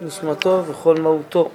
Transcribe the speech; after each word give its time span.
נשמתו 0.00 0.62
וכל 0.66 0.96
מהותו. 1.00 1.50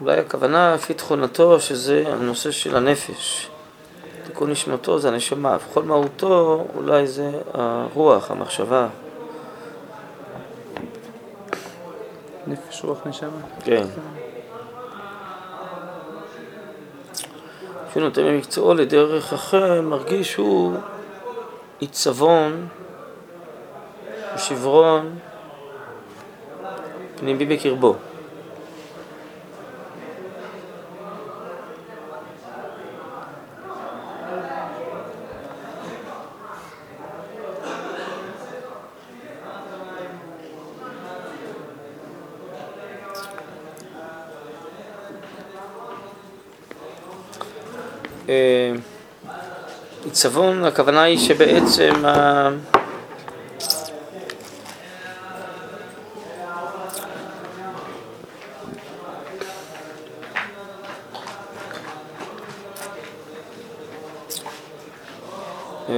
אולי 0.00 0.18
הכוונה 0.18 0.74
לפי 0.74 0.94
תכונתו 0.94 1.60
שזה 1.60 2.04
הנושא 2.06 2.50
של 2.50 2.76
הנפש. 2.76 3.48
תיקון 4.26 4.50
נשמתו 4.50 4.98
זה 4.98 5.08
הנשמה, 5.08 5.56
וכל 5.68 5.82
מהותו 5.82 6.66
אולי 6.74 7.06
זה 7.06 7.30
הרוח, 7.54 8.30
המחשבה. 8.30 8.88
נפש, 12.46 12.84
רוח, 12.84 13.06
נשמה. 13.06 13.30
כן. 13.64 13.84
כשהוא 17.90 18.02
נותן 18.02 18.22
ממקצועו 18.24 18.74
לדרך 18.74 19.32
אחר, 19.32 19.82
מרגיש 19.82 20.32
שהוא 20.32 20.74
עיצבון, 21.78 22.66
שברון, 24.36 25.18
פנימי 27.16 27.44
בקרבו. 27.44 27.96
אה, 48.30 48.72
עיצבון, 50.20 50.64
הכוונה 50.64 51.02
היא 51.02 51.18
שבעצם 51.18 52.04
ה... 52.04 52.48
אה, 65.88 65.94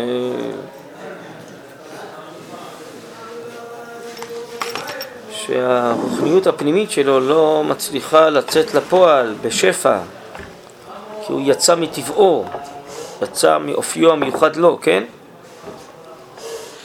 שהרוחניות 5.31 6.47
הפנימית 6.47 6.91
שלו 6.91 7.21
לא 7.21 7.65
מצליחה 7.69 8.31
לצאת 8.31 8.75
לפועל 8.75 9.35
בשפע 9.43 9.99
כי 11.27 11.33
הוא 11.33 11.41
יצא 11.45 11.75
מטבעו, 11.77 12.45
יצא 13.23 13.59
מאופיו 13.59 14.13
המיוחד 14.13 14.57
לו, 14.57 14.79
כן? 14.83 15.05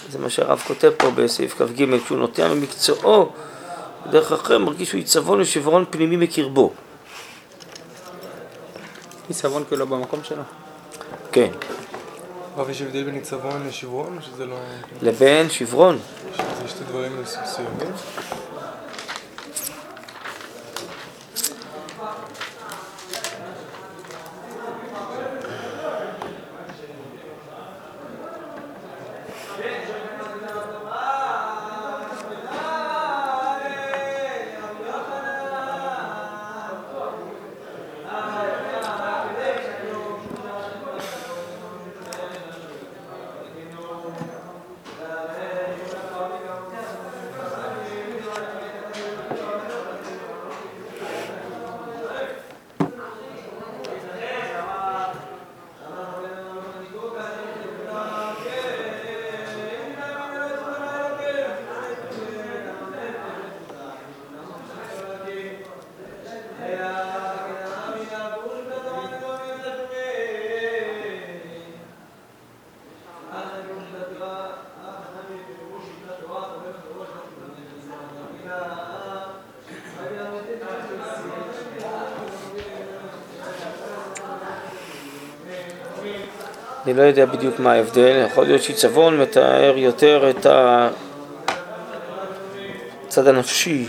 זה 0.10 0.20
מה 0.20 0.30
שהרב 0.30 0.64
כותב 0.68 0.92
פה 0.98 1.12
בסעיף 1.12 1.62
כ"ג, 1.62 2.00
כשהוא 2.04 2.18
נוטע 2.18 2.54
ממקצועו, 2.54 3.30
בדרך 4.08 4.32
אחרת 4.32 4.62
מרגיש 4.62 4.90
שהוא 4.90 5.00
עיצבון 5.00 5.42
ושברון 5.42 5.86
פנימי 5.90 6.18
בקרבו. 6.18 6.74
עיצבון 9.28 9.64
כאילו 9.68 9.88
במקום 9.88 10.24
שלו. 10.24 10.44
כן. 11.32 11.50
רב, 12.58 12.70
יש 12.70 12.82
הבדל 12.82 13.04
בין 13.04 13.16
עיצבון 13.16 13.68
לשברון, 13.68 14.18
או 14.18 14.22
שזה 14.22 14.46
לא... 14.46 14.56
לבין 15.02 15.50
שברון. 15.50 16.00
זה 16.38 16.68
שתי 16.68 16.84
דברים 16.84 17.12
מסוימים? 17.22 17.92
אני 86.88 86.96
לא 86.96 87.02
יודע 87.02 87.26
בדיוק 87.26 87.60
מה 87.60 87.72
ההבדל, 87.72 88.26
יכול 88.26 88.46
להיות 88.46 88.64
שעיצבון 88.64 89.18
מתאר 89.20 89.78
יותר 89.78 90.30
את 90.30 90.46
הצד 93.08 93.28
הנפשי. 93.28 93.88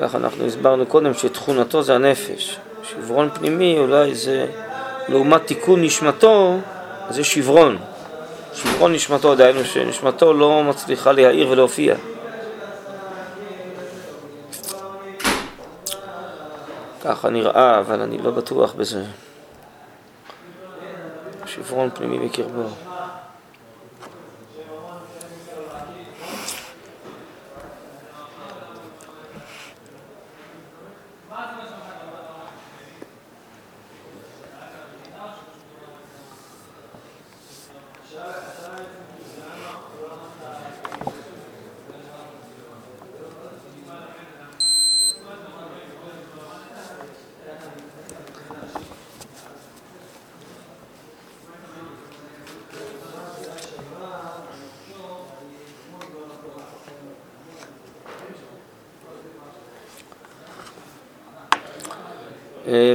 כך 0.00 0.14
אנחנו 0.14 0.46
הסברנו 0.46 0.86
קודם 0.86 1.14
שתכונתו 1.14 1.82
זה 1.82 1.94
הנפש. 1.94 2.58
שברון 2.82 3.30
פנימי 3.34 3.78
אולי 3.78 4.14
זה 4.14 4.46
לעומת 5.08 5.46
תיקון 5.46 5.82
נשמתו, 5.82 6.58
זה 7.10 7.24
שברון. 7.24 7.78
שברון 8.54 8.92
נשמתו, 8.92 9.34
דהיינו 9.34 9.64
שנשמתו 9.64 10.32
לא 10.32 10.64
מצליחה 10.64 11.12
להעיר 11.12 11.48
ולהופיע. 11.48 11.94
ככה 17.04 17.30
נראה, 17.30 17.78
אבל 17.78 18.00
אני 18.00 18.18
לא 18.18 18.30
בטוח 18.30 18.72
בזה. 18.72 19.02
שברון 21.66 21.90
פנימי 21.94 22.18
בקרבו. 22.28 22.62
אה, 22.62 22.91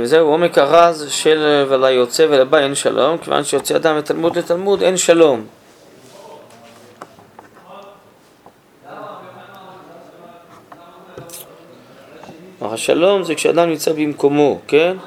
וזהו 0.08 0.28
עומק 0.28 0.58
הרז 0.58 1.06
של 1.10 1.66
וליוצא 1.70 2.26
ולבא 2.30 2.58
אין 2.58 2.76
שלום, 2.76 3.18
כיוון 3.18 3.44
שיוצא 3.44 3.76
אדם 3.76 3.98
מתלמוד 3.98 4.38
לתלמוד 4.38 4.82
אין 4.82 4.98
שלום. 4.98 5.46
השלום 12.62 13.24
זה 13.24 13.36
כשאדם 13.36 13.70
נמצא 13.70 13.94
במקומו, 13.94 14.60
כן? 14.68 14.98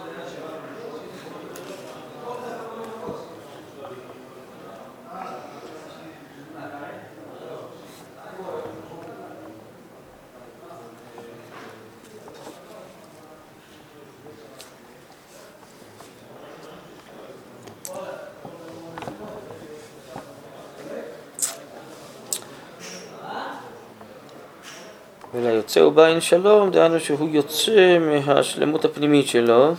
יוצא 25.70 25.80
ובא 25.80 26.04
עין 26.04 26.20
שלום, 26.20 26.70
דהיינו 26.70 27.00
שהוא 27.00 27.28
יוצא 27.32 27.98
מהשלמות 27.98 28.84
הפנימית 28.84 29.28
שלו. 29.28 29.74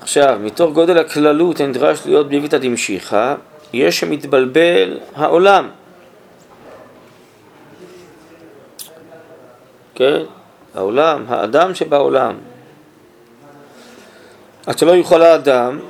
עכשיו, 0.00 0.38
מתוך 0.42 0.72
גודל 0.72 0.98
הכללות 0.98 1.60
הנדרש 1.60 2.06
להיות 2.06 2.28
בליבתא 2.28 2.58
דמשיחא, 2.58 3.34
יש 3.72 4.00
שמתבלבל 4.00 4.98
העולם. 5.14 5.68
כן? 9.94 10.22
העולם, 10.74 11.24
האדם 11.28 11.74
שבעולם. 11.74 12.34
עד 14.66 14.78
שלא 14.78 14.90
יוכל 14.90 15.22
האדם 15.22 15.80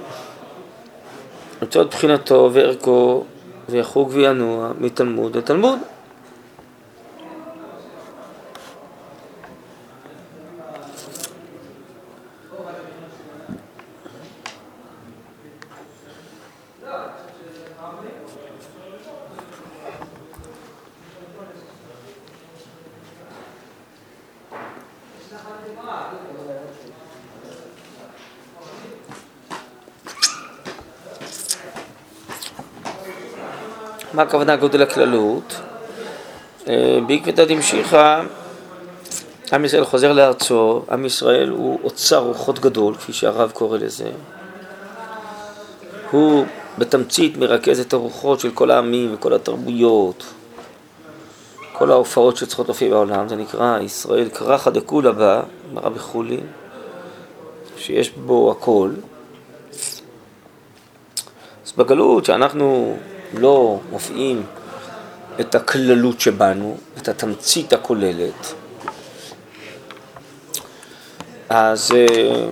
למצוא 1.62 1.82
את 1.82 1.94
בחינתו 1.94 2.50
וערכו 2.52 3.25
ויחוג 3.69 4.11
וינוע 4.12 4.73
מתלמוד 4.79 5.37
לתלמוד. 5.37 5.79
מה 34.14 34.20
הכוונה 34.32 34.56
גודל 34.56 34.82
הכללות? 34.82 35.61
אה, 36.69 36.99
בעקבתא 37.06 37.44
דמשיחא, 37.44 38.23
עם 39.52 39.64
ישראל 39.64 39.84
חוזר 39.84 40.12
לארצו, 40.12 40.82
עם 40.90 41.05
ישראל 41.05 41.49
הוא 41.49 41.81
אוצר 41.84 42.19
רוחות 42.19 42.58
גדול, 42.58 42.94
כפי 42.94 43.12
שהרב 43.12 43.50
קורא 43.50 43.79
לזה. 43.79 44.11
הוא 46.11 46.44
בתמצית 46.79 47.37
מרכז 47.37 47.81
את 47.81 47.93
הרוחות 47.93 48.40
של 48.40 48.50
כל 48.50 48.70
העמים 48.70 49.14
וכל 49.14 49.32
התרבויות, 49.32 50.25
כל 51.73 51.90
ההופעות 51.90 52.37
שצריכות 52.37 52.67
להופיע 52.67 52.90
בעולם, 52.90 53.29
זה 53.29 53.37
נקרא 53.37 53.79
ישראל 53.81 54.29
קרחא 54.29 54.70
דכולא 54.70 55.12
בה, 55.12 55.43
ברבי 55.75 55.99
חולין, 55.99 56.46
שיש 57.76 58.11
בו 58.11 58.50
הכל. 58.50 58.90
אז 61.67 61.73
בגלות 61.76 62.25
שאנחנו 62.25 62.96
לא 63.34 63.81
מופיעים 63.90 64.46
את 65.40 65.55
הכללות 65.55 66.20
שבנו, 66.20 66.76
את 66.99 67.08
התמצית 67.08 67.73
הכוללת, 67.73 68.55
אז 71.49 71.93
אה, 71.94 72.46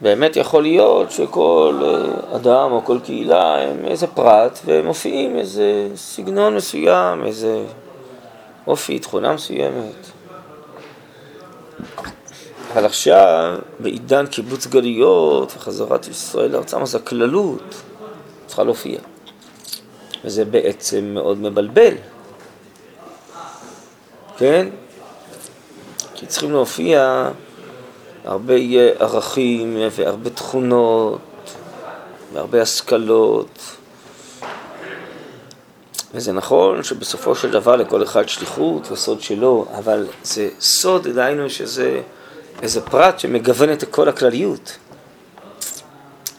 באמת 0.00 0.36
יכול 0.36 0.62
להיות 0.62 1.10
שכל 1.10 1.82
אה, 1.84 2.36
אדם 2.36 2.72
או 2.72 2.84
כל 2.84 2.98
קהילה 3.04 3.62
הם 3.62 3.84
איזה 3.84 4.06
פרט 4.06 4.58
והם 4.64 4.86
מופיעים 4.86 5.36
איזה 5.36 5.88
סגנון 5.94 6.56
מסוים, 6.56 7.26
איזה 7.26 7.64
אופי, 8.66 8.98
תכונה 8.98 9.32
מסוימת. 9.32 10.10
אבל 12.72 12.84
עכשיו, 12.84 13.58
בעידן 13.80 14.26
קיבוץ 14.26 14.66
גלויות 14.66 15.52
וחזרת 15.56 16.08
ישראל 16.08 16.50
לארצם, 16.50 16.82
אז 16.82 16.94
הכללות 16.94 17.74
צריכה 18.46 18.64
להופיע. 18.64 18.98
וזה 20.24 20.44
בעצם 20.44 21.04
מאוד 21.04 21.38
מבלבל, 21.38 21.94
כן? 24.36 24.68
כי 26.14 26.26
צריכים 26.26 26.50
להופיע 26.52 27.30
הרבה 28.24 28.54
ערכים 28.98 29.76
והרבה 29.90 30.30
תכונות 30.30 31.20
והרבה 32.32 32.62
השכלות. 32.62 33.58
וזה 36.14 36.32
נכון 36.32 36.82
שבסופו 36.82 37.34
של 37.34 37.50
דבר 37.50 37.76
לכל 37.76 38.02
אחד 38.02 38.28
שליחות 38.28 38.90
וסוד 38.92 39.20
שלו, 39.20 39.66
אבל 39.78 40.06
זה 40.22 40.48
סוד, 40.60 41.08
דהיינו 41.08 41.50
שזה 41.50 42.00
איזה 42.62 42.80
פרט 42.80 43.18
שמגוון 43.18 43.72
את 43.72 43.84
כל 43.90 44.08
הכלליות. 44.08 44.78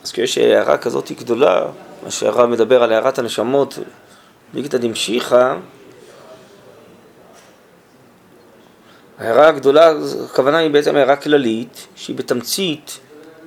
אז 0.04 0.12
כשיש 0.12 0.38
הערה 0.38 0.78
כזאת 0.78 1.12
גדולה, 1.12 1.66
מה 2.04 2.12
שהרב 2.12 2.50
מדבר 2.50 2.84
על 2.84 2.92
הערת 2.92 3.20
הנשמות, 3.20 3.80
בגתא 4.54 4.78
דמשיחא, 4.78 5.56
ההערה 9.20 9.48
הגדולה, 9.48 9.94
הכוונה 10.26 10.58
היא 10.58 10.72
בעצם 10.72 10.96
הערה 10.96 11.16
כללית, 11.16 11.88
שהיא 11.96 12.16
בתמצית 12.16 13.00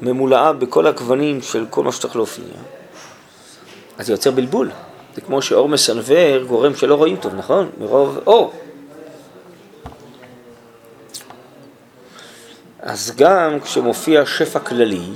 ממולאה 0.02 0.52
בכל 0.52 0.86
הגוונים 0.86 1.42
של 1.42 1.66
כל 1.70 1.84
מה 1.84 1.92
שצריך 1.92 2.16
להופיע. 2.16 2.44
אז 3.98 4.06
זה 4.06 4.12
יוצר 4.12 4.30
בלבול. 4.30 4.70
זה 5.14 5.20
כמו 5.20 5.42
שאור 5.42 5.68
מסנוור 5.68 6.42
גורם 6.42 6.74
שלא 6.74 6.94
רואים 6.94 7.16
טוב, 7.16 7.34
נכון? 7.34 7.70
מרוב 7.78 8.18
אור. 8.26 8.52
אז 12.84 13.12
גם 13.16 13.60
כשמופיע 13.60 14.26
שפע 14.26 14.58
כללי, 14.58 15.06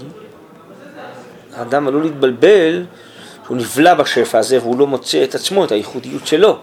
האדם 1.55 1.89
עלול 1.89 2.03
להתבלבל 2.03 2.85
שהוא 3.47 3.57
נבלע 3.57 3.95
בשפע 3.95 4.39
הזה 4.39 4.59
והוא 4.59 4.79
לא 4.79 4.87
מוצא 4.87 5.25
את 5.25 5.35
עצמו, 5.35 5.65
את 5.65 5.73
הייחודיות 5.73 6.27
שלו. 6.27 6.59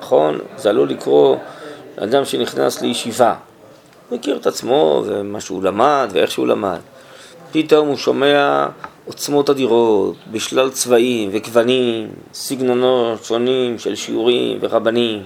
נכון? 0.00 0.38
זה 0.56 0.70
עלול 0.70 0.88
לקרוא 0.88 1.36
אדם 1.96 2.24
שנכנס 2.24 2.82
לישיבה, 2.82 3.34
הוא 4.08 4.18
מכיר 4.18 4.36
את 4.36 4.46
עצמו 4.46 5.02
ומה 5.06 5.40
שהוא 5.40 5.62
למד 5.62 6.08
ואיך 6.12 6.30
שהוא 6.30 6.46
למד. 6.46 6.78
פתאום 7.52 7.88
הוא 7.88 7.96
שומע 7.96 8.66
עוצמות 9.06 9.50
אדירות, 9.50 10.16
בשלל 10.30 10.70
צבעים 10.70 11.30
וגוונים, 11.32 12.08
סגנונות 12.34 13.24
שונים 13.24 13.78
של 13.78 13.94
שיעורים 13.94 14.58
ורבנים. 14.60 15.22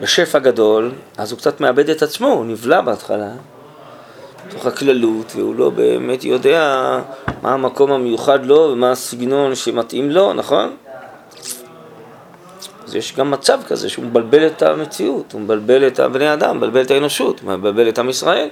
בשפע 0.00 0.38
גדול, 0.38 0.92
אז 1.16 1.32
הוא 1.32 1.38
קצת 1.38 1.60
מאבד 1.60 1.90
את 1.90 2.02
עצמו, 2.02 2.26
הוא 2.26 2.44
נבלע 2.44 2.80
בהתחלה, 2.80 3.30
תוך 4.48 4.66
הכללות, 4.66 5.32
והוא 5.36 5.54
לא 5.54 5.70
באמת 5.70 6.24
יודע 6.24 6.98
מה 7.42 7.54
המקום 7.54 7.92
המיוחד 7.92 8.46
לו 8.46 8.70
ומה 8.72 8.90
הסגנון 8.90 9.54
שמתאים 9.54 10.10
לו, 10.10 10.32
נכון? 10.32 10.76
אז 12.84 12.94
יש 12.96 13.16
גם 13.16 13.30
מצב 13.30 13.60
כזה 13.68 13.88
שהוא 13.88 14.04
מבלבל 14.04 14.46
את 14.46 14.62
המציאות, 14.62 15.32
הוא 15.32 15.40
מבלבל 15.40 15.86
את 15.86 16.00
הבני 16.00 16.32
אדם, 16.32 16.56
מבלבל 16.56 16.82
את 16.82 16.90
האנושות, 16.90 17.42
מבלבל 17.44 17.88
את 17.88 17.98
עם 17.98 18.08
ישראל. 18.08 18.48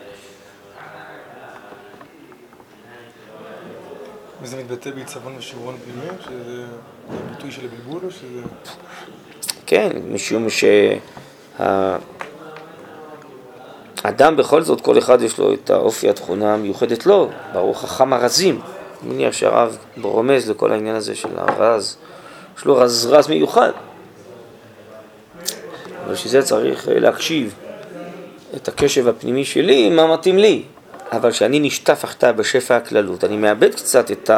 וזה 4.48 4.56
מתבטא 4.56 4.90
בעיצבון 4.90 5.36
ושירון 5.38 5.76
פנימי, 5.84 6.08
שזה 6.24 6.64
ביטוי 7.30 7.50
של 7.50 7.60
הבלבול 7.64 8.00
או 8.04 8.10
שזה... 8.10 8.40
כן, 9.66 9.90
משום 10.10 10.46
שהאדם 14.00 14.36
בכל 14.36 14.62
זאת, 14.62 14.80
כל 14.80 14.98
אחד 14.98 15.22
יש 15.22 15.38
לו 15.38 15.54
את 15.54 15.70
האופי, 15.70 16.08
התכונה 16.08 16.54
המיוחדת 16.54 17.06
לו, 17.06 17.30
ברוך 17.52 17.82
חכם 17.82 18.12
הרזים. 18.12 18.60
אני 19.02 19.14
מניח 19.14 19.32
שהרב 19.32 19.78
רומז 20.02 20.50
לכל 20.50 20.72
העניין 20.72 20.96
הזה 20.96 21.14
של 21.14 21.28
הרז, 21.36 21.96
יש 22.58 22.64
לו 22.64 22.76
רז 22.76 23.06
רז 23.06 23.28
מיוחד. 23.28 23.72
אבל 26.06 26.14
שזה 26.14 26.42
צריך 26.42 26.88
להקשיב 26.90 27.54
את 28.56 28.68
הקשב 28.68 29.08
הפנימי 29.08 29.44
שלי, 29.44 29.90
מה 29.90 30.12
מתאים 30.12 30.38
לי. 30.38 30.62
אבל 31.12 31.30
כשאני 31.30 31.60
נשטף 31.60 32.02
תחתיו 32.02 32.34
בשפע 32.36 32.76
הכללות, 32.76 33.24
אני 33.24 33.36
מאבד 33.36 33.74
קצת 33.74 34.10
את 34.10 34.30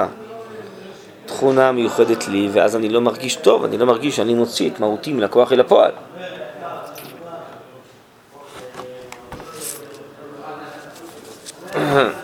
התכונה 1.24 1.68
המיוחדת 1.68 2.28
לי, 2.28 2.48
ואז 2.52 2.76
אני 2.76 2.88
לא 2.88 3.00
מרגיש 3.00 3.36
טוב, 3.36 3.64
אני 3.64 3.78
לא 3.78 3.86
מרגיש 3.86 4.16
שאני 4.16 4.34
מוציא 4.34 4.70
את 4.70 4.80
מהותי 4.80 5.12
מן 5.12 5.22
הכוח 5.22 5.52
אל 5.52 5.60
הפועל. 5.60 5.92
Mm-hmm. 11.72 11.76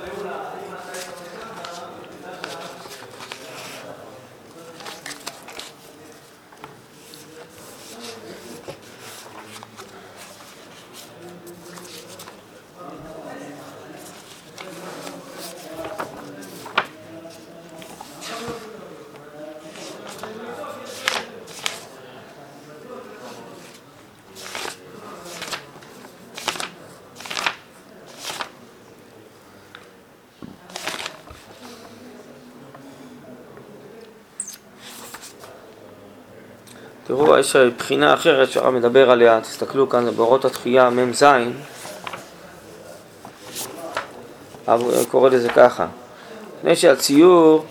תראו, 37.17 37.39
יש 37.39 37.57
בחינה 37.57 38.15
אחרת 38.15 38.51
שהרב 38.51 38.75
מדבר 38.75 39.11
עליה, 39.11 39.41
תסתכלו 39.41 39.89
כאן, 39.89 40.05
זה 40.05 40.11
באורות 40.11 40.45
התחייה 40.45 40.91
מ"ז. 40.91 41.25
הרב 44.67 45.05
קורא 45.11 45.31
לזה 45.31 45.49
ככה. 45.49 45.87
לפני 46.59 46.77
שהציור 46.77 47.65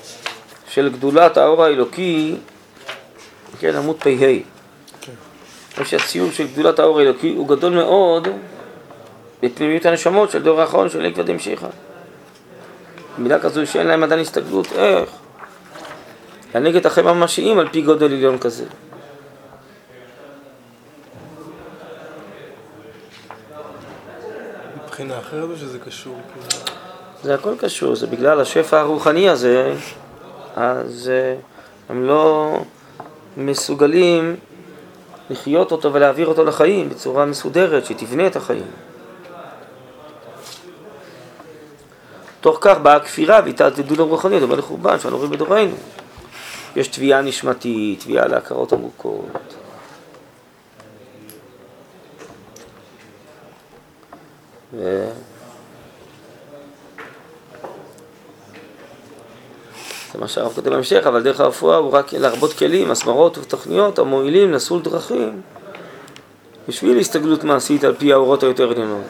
של 0.70 0.90
גדולת 0.90 1.38
האור 1.38 1.64
האלוקי, 1.64 2.36
כן, 3.60 3.76
עמוד 3.76 3.96
פ"ה. 4.00 4.10
לפני 5.72 5.86
שהציור 5.86 6.32
של 6.32 6.48
גדולת 6.48 6.80
האור 6.80 7.00
האלוקי 7.00 7.34
הוא 7.38 7.48
גדול 7.48 7.74
מאוד 7.74 8.28
בפנימיות 9.44 9.86
הנשמות 9.86 10.32
של 10.32 10.44
דור 10.44 10.62
האחרון 10.62 10.90
של 10.90 11.06
עקבא 11.06 11.24
דמשיחא. 11.24 11.68
מילה 13.18 13.40
כזו 13.40 13.68
שאין 13.68 13.88
להם 13.88 14.04
עדיין 14.04 14.22
הסתגלות, 14.22 14.68
איך? 14.72 15.10
להנהיג 16.56 16.76
את 16.76 16.86
החיים 16.86 17.08
הממשיים 17.08 17.60
על 17.60 17.70
פי 17.70 17.82
גודל 17.82 18.06
עליון 18.06 18.38
כזה. 18.38 18.66
אחרת 25.36 25.50
או 25.50 25.58
שזה 25.58 25.80
קשור? 25.80 26.18
כאילו? 26.34 26.66
זה 27.24 27.36
הכל 27.36 27.54
קשור, 27.60 27.96
זה 27.96 28.08
בגלל 28.08 28.42
השפע 28.42 28.80
הרוחני 28.80 29.30
הזה, 29.30 29.74
אז 30.56 31.12
אה, 31.14 31.36
הם 31.90 32.04
לא 32.04 32.58
מסוגלים 33.38 34.36
לחיות 35.30 35.72
אותו 35.72 35.94
ולהעביר 35.94 36.28
אותו 36.28 36.46
לחיים 36.46 36.90
בצורה 36.90 37.26
מסודרת, 37.26 37.86
שתבנה 37.86 38.28
את 38.28 38.36
החיים. 38.36 38.72
תוך 42.42 42.58
כך 42.62 42.78
באה 42.78 42.96
הכפירה 42.96 43.40
והתעתדות 43.46 44.00
הרוחניות, 44.00 44.44
אבל 44.44 44.58
לחורבן 44.58 45.00
שאנו 45.00 45.18
רואים 45.18 45.32
בדורנו. 45.32 45.76
יש 46.76 46.88
תביעה 46.88 47.22
נשמתית, 47.22 48.00
תביעה 48.00 48.28
להכרות 48.28 48.74
עמוקות. 48.74 49.56
ו... 54.74 55.10
זה 60.16 60.22
מה 60.22 60.28
שהרב 60.28 60.54
כותב 60.54 60.70
בהמשך, 60.70 61.08
אבל 61.08 61.24
דרך 61.24 61.40
הרפואה 61.40 61.78
הוא 61.78 61.92
רק 61.92 62.14
להרבות 62.14 62.54
כלים, 62.54 62.92
הסמרות 62.92 63.38
ותוכניות 63.38 64.00
המועילים 64.00 64.54
לסול 64.54 64.82
דרכים 64.82 65.42
בשביל 66.68 67.00
הסתגלות 67.00 67.44
מעשית 67.44 67.84
על 67.84 67.96
פי 67.96 68.14
האורות 68.14 68.44
היותר 68.44 68.72
עליונות. 68.72 69.02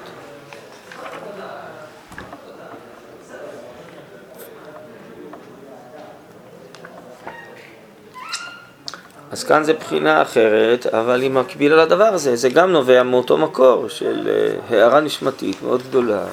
אז 9.32 9.44
כאן 9.44 9.64
זה 9.64 9.74
בחינה 9.74 10.22
אחרת, 10.22 10.86
אבל 10.86 11.22
היא 11.22 11.32
מקבילה 11.32 11.86
לדבר 11.86 12.04
הזה. 12.14 12.36
זה 12.36 12.50
גם 12.50 12.72
נובע 12.72 13.04
מאותו 13.04 13.38
מקור 13.38 13.90
של 13.90 14.30
אה, 14.30 14.78
הערה 14.78 15.02
נשמתית 15.02 15.62
מאוד 15.62 15.82
גדולה. 15.82 16.24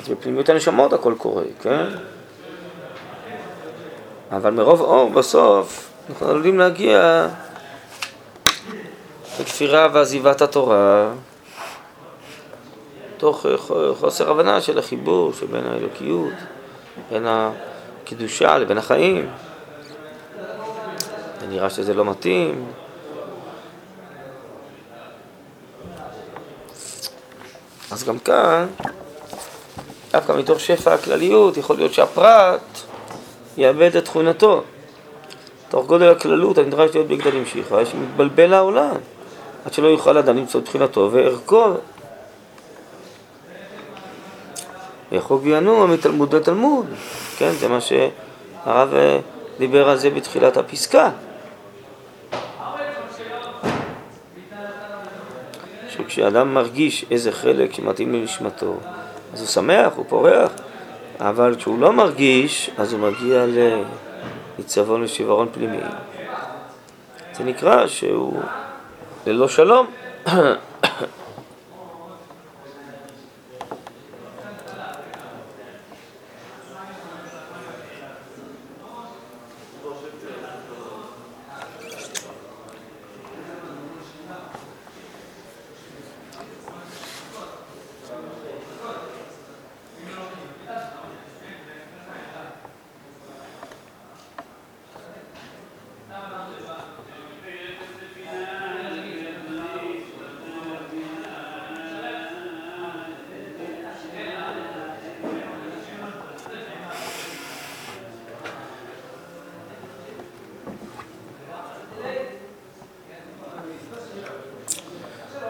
אז 0.00 0.08
בפנימיות 0.08 0.48
הנשמות 0.48 0.92
הכל 0.92 1.14
קורה, 1.18 1.42
כן? 1.62 1.86
אבל 4.36 4.50
מרוב 4.50 4.80
אור 4.80 5.10
בסוף 5.10 5.90
אנחנו 6.10 6.28
עלולים 6.28 6.58
להגיע 6.58 7.28
לכפירה 9.40 9.88
ועזיבת 9.92 10.42
התורה 10.42 11.10
תוך 13.16 13.46
חוסר 14.00 14.30
הבנה 14.30 14.60
של 14.60 14.78
החיבור 14.78 15.32
שבין 15.32 15.66
האלוקיות, 15.66 16.32
בין 17.10 17.26
הקדושה 17.26 18.58
לבין 18.58 18.78
החיים. 18.78 19.30
זה 21.40 21.46
נראה 21.48 21.70
שזה 21.70 21.94
לא 21.94 22.04
מתאים. 22.04 22.66
אז 27.90 28.04
גם 28.04 28.18
כאן, 28.18 28.66
דווקא 30.12 30.32
מתוך 30.32 30.60
שפע 30.60 30.94
הכלליות, 30.94 31.56
יכול 31.56 31.76
להיות 31.76 31.94
שהפרט 31.94 32.60
יאבד 33.56 33.96
את 33.96 34.04
תכונתו. 34.04 34.62
תוך 35.68 35.86
גודל 35.86 36.10
הכללות 36.10 36.58
הנדרש 36.58 36.94
להיות 36.94 37.08
בגדלים 37.08 37.46
שיחה, 37.46 37.86
שמתבלבל 37.86 38.54
העולם, 38.54 38.96
עד 39.64 39.72
שלא 39.72 39.86
יוכל 39.86 40.18
אדם 40.18 40.36
למצוא 40.36 40.60
את 40.60 40.64
תחילתו 40.64 41.08
וערכו. 41.12 41.74
ויחוג 45.12 45.42
וינוע 45.44 45.86
מתלמוד 45.86 46.34
לתלמוד, 46.34 46.86
כן, 47.38 47.50
זה 47.50 47.68
מה 47.68 47.78
שהרב 47.80 48.94
אה, 48.94 49.18
דיבר 49.58 49.88
על 49.88 49.96
זה 49.96 50.10
בתחילת 50.10 50.56
הפסקה. 50.56 51.10
שכשאדם 55.88 56.54
מרגיש 56.54 57.04
איזה 57.10 57.32
חלק 57.32 57.72
שמתאים 57.72 58.12
לנשמתו, 58.12 58.76
אז 59.32 59.40
הוא 59.40 59.48
שמח, 59.48 59.92
הוא 59.96 60.04
פורח, 60.08 60.50
אבל 61.20 61.54
כשהוא 61.56 61.78
לא 61.78 61.92
מרגיש, 61.92 62.70
אז 62.78 62.92
הוא 62.92 63.00
מגיע 63.00 63.44
לעיצבון 64.58 65.02
ושברון 65.02 65.48
פנימי. 65.52 65.78
זה 67.32 67.44
נקרא 67.44 67.86
שהוא 67.86 68.40
ללא 69.26 69.48
שלום. 69.48 69.86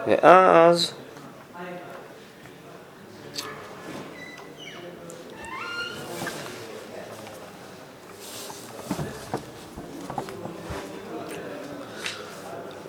ואז 0.07 0.93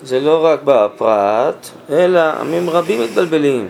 זה 0.02 0.20
לא 0.20 0.44
רק 0.44 0.60
בפרט, 0.64 1.68
אלא 1.90 2.20
עמים 2.40 2.70
רבים 2.70 3.02
מתבלבלים. 3.02 3.68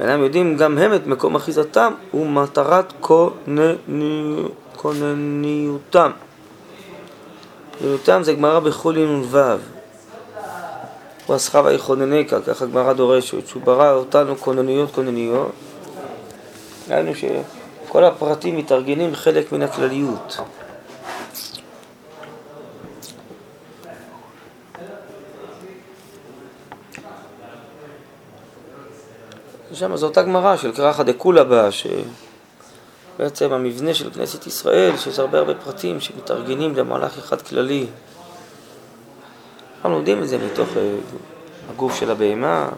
אינם 0.00 0.22
יודעים 0.22 0.56
גם 0.56 0.78
הם 0.78 0.94
את 0.94 1.06
מקום 1.06 1.36
אחיזתם 1.36 1.92
ומטרת 2.14 2.92
כונניותם. 4.76 6.10
כונניותם 7.80 8.20
זה 8.22 8.32
גמרא 8.32 8.60
בחולין 8.60 9.22
נ"ו. 9.22 9.77
הוא 11.28 11.36
אסחבה 11.36 11.72
יכוננקה, 11.72 12.40
ככה 12.40 12.64
הגמרא 12.64 12.92
דורשת, 12.92 13.46
שהוא 13.46 13.62
ברא 13.62 13.92
אותנו 13.92 14.36
כוננויות 14.36 14.90
כונניות. 14.94 15.52
ראינו 16.88 17.12
שכל 17.14 18.04
הפרטים 18.04 18.56
מתארגנים 18.56 19.14
חלק 19.14 19.52
מן 19.52 19.62
הכלליות. 19.62 20.38
שם 29.72 29.96
זו 29.96 30.06
אותה 30.06 30.22
גמרא 30.22 30.56
של 30.56 30.72
קרחא 30.72 31.02
דקולה 31.02 31.44
בה, 31.44 31.68
שבעצם 31.70 33.52
המבנה 33.52 33.94
של 33.94 34.10
כנסת 34.10 34.46
ישראל, 34.46 34.96
שיש 34.96 35.18
הרבה 35.18 35.38
הרבה 35.38 35.54
פרטים 35.54 36.00
שמתארגנים 36.00 36.76
למהלך 36.76 37.18
אחד 37.18 37.42
כללי. 37.42 37.86
אנחנו 39.78 39.90
לומדים 39.90 40.22
את 40.22 40.28
זה 40.28 40.38
מתוך 40.38 40.68
אה, 40.76 40.94
הגוף 41.70 41.94
של 41.94 42.10
הבהמה, 42.10 42.68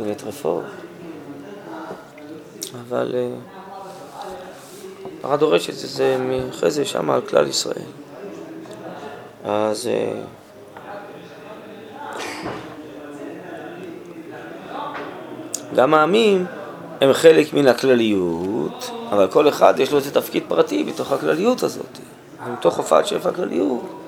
במטרפות, 0.00 0.64
אבל 2.80 3.14
הרע 5.22 5.36
דורש 5.36 5.70
את 5.70 5.74
זה, 5.74 6.16
אחרי 6.50 6.70
זה 6.70 6.84
שם 6.84 7.10
על 7.10 7.20
כלל 7.20 7.48
ישראל. 7.48 7.86
אז 9.44 9.86
אה, 9.86 10.22
גם 15.74 15.94
העמים 15.94 16.46
הם 17.00 17.12
חלק 17.12 17.54
מן 17.54 17.66
הכלליות, 17.66 18.90
אבל 19.10 19.26
כל 19.30 19.48
אחד 19.48 19.74
יש 19.78 19.92
לו 19.92 19.98
איזה 19.98 20.14
תפקיד 20.14 20.42
פרטי 20.48 20.84
בתוך 20.84 21.12
הכלליות 21.12 21.62
הזאת. 21.62 21.98
ומתוך 22.46 22.76
הופעת 22.76 23.06
שפע 23.06 23.28
הכלליות, 23.28 24.03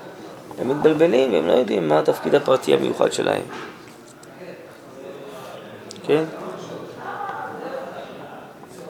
הם 0.59 0.69
מתבלבלים 0.69 1.33
והם 1.33 1.47
לא 1.47 1.53
יודעים 1.53 1.89
מה 1.89 1.99
התפקיד 1.99 2.35
הפרטי 2.35 2.75
המיוחד 2.75 3.13
שלהם. 3.13 3.43
כן? 6.07 6.25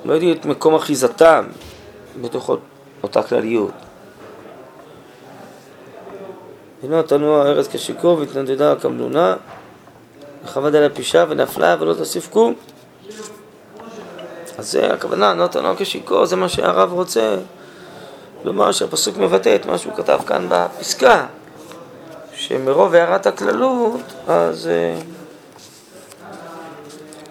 לא 0.05 0.13
יודעים 0.13 0.37
את 0.37 0.45
מקום 0.45 0.75
אחיזתם 0.75 1.45
בתוך 2.21 2.51
אותה 3.03 3.23
כלליות. 3.23 3.73
הנה 6.83 7.03
תנוע 7.03 7.45
הארץ 7.45 7.69
כשיכור 7.69 8.19
והתנדדה 8.19 8.75
כמלונה 8.77 9.37
וחבד 10.45 10.75
על 10.75 10.85
הפישה 10.85 11.25
ונפלה 11.29 11.77
ולא 11.81 11.95
תוסיף 11.95 12.29
קום. 12.29 12.55
אז 14.59 14.73
זה 14.73 14.93
הכוונה, 14.93 15.35
לא 15.35 15.47
תנוע 15.47 15.75
כשיכור, 15.79 16.27
זה 16.27 16.37
מה 16.37 16.49
שהרב 16.49 16.93
רוצה 16.93 17.37
לומר 18.45 18.73
שהפסוק 18.73 19.17
מבטא 19.17 19.55
את 19.55 19.67
מה 19.67 19.79
שהוא 19.79 19.95
כתב 19.97 20.19
כאן 20.27 20.47
בפסקה, 20.49 21.27
שמרוב 22.49 22.95
הערת 22.95 23.27
הכללות, 23.27 24.01
אז 24.29 24.67
אה, 24.67 24.99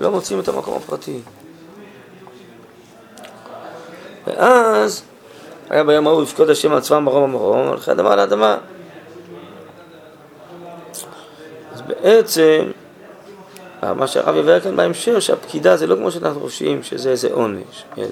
לא 0.01 0.11
מוצאים 0.11 0.39
את 0.39 0.47
המקום 0.47 0.77
הפרטי. 0.77 1.19
ואז 4.27 5.03
היה 5.69 5.83
ביום 5.83 6.07
ההוא 6.07 6.23
יפקוד 6.23 6.49
השם 6.49 6.71
על 6.71 6.81
צבא 6.81 6.99
מרום 6.99 7.23
המרום, 7.23 7.67
הולכי 7.67 7.91
אדמה 7.91 8.15
לאדמה. 8.15 8.57
אז 11.73 11.81
בעצם, 11.81 12.71
מה 13.83 14.07
שהרב 14.07 14.35
יבהר 14.35 14.59
כאן 14.59 14.75
בהמשך, 14.75 15.21
שהפקידה 15.21 15.77
זה 15.77 15.87
לא 15.87 15.95
כמו 15.95 16.11
שאנחנו 16.11 16.41
חושבים 16.41 16.83
שזה 16.83 17.09
איזה 17.09 17.29
עונש, 17.31 17.83
אלא 17.97 18.05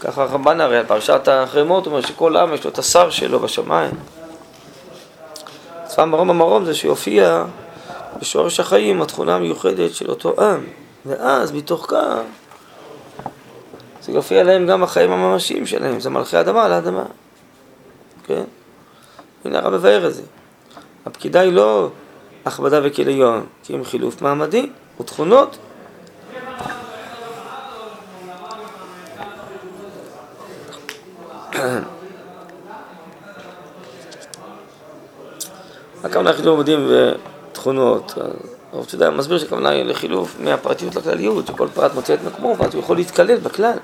ככה 0.00 0.22
הרמב"ן 0.22 0.60
הרי, 0.60 0.80
פרשת 0.86 1.28
החרמות, 1.28 1.86
אומר 1.86 2.00
שכל 2.00 2.36
עם 2.36 2.54
יש 2.54 2.64
לו 2.64 2.70
את 2.70 2.78
השר 2.78 3.10
שלו 3.10 3.40
בשמיים. 3.40 3.92
צבא 5.96 6.04
מרום 6.04 6.30
המרום 6.30 6.64
זה 6.64 6.74
שיופיע 6.74 7.44
בשורש 8.20 8.60
החיים 8.60 9.02
התכונה 9.02 9.34
המיוחדת 9.34 9.94
של 9.94 10.10
אותו 10.10 10.34
עם, 10.38 10.66
ואז 11.06 11.52
מתוך 11.52 11.86
כך 11.88 12.18
זה 14.02 14.12
יופיע 14.12 14.42
להם 14.42 14.66
גם 14.66 14.82
החיים 14.82 15.12
הממשיים 15.12 15.66
שלהם, 15.66 16.00
זה 16.00 16.10
מלכי 16.10 16.40
אדמה 16.40 16.64
על 16.64 16.72
האדמה. 16.72 17.04
כן? 18.26 18.44
הנה 19.44 19.58
הרב 19.58 19.74
מבאר 19.74 20.06
את 20.06 20.14
זה. 20.14 20.22
הפקידה 21.06 21.40
היא 21.40 21.52
לא 21.52 21.88
הכבדה 22.44 22.80
וכיליון, 22.84 23.46
כי 23.62 23.74
הם 23.74 23.84
חילוף 23.84 24.22
מעמדי 24.22 24.70
ותכונות. 25.00 25.58
הכוונה 36.16 36.32
חילוף 36.32 36.56
מעמדים 36.56 36.88
ותכונות. 37.50 38.14
הרב 38.72 38.84
צודק 38.84 39.08
מסביר 39.16 39.38
שהכוונה 39.38 39.68
היא 39.68 39.82
לחילוף 39.82 40.36
מהפרטיות 40.40 40.94
לכלליות, 40.94 41.46
שכל 41.46 41.68
פרט 41.74 41.94
מוצא 41.94 42.14
את 42.14 42.18
מקומו 42.26 42.56
ואז 42.58 42.74
הוא 42.74 42.82
יכול 42.82 42.96
להתקלל 42.96 43.38
בכלל. 43.38 43.78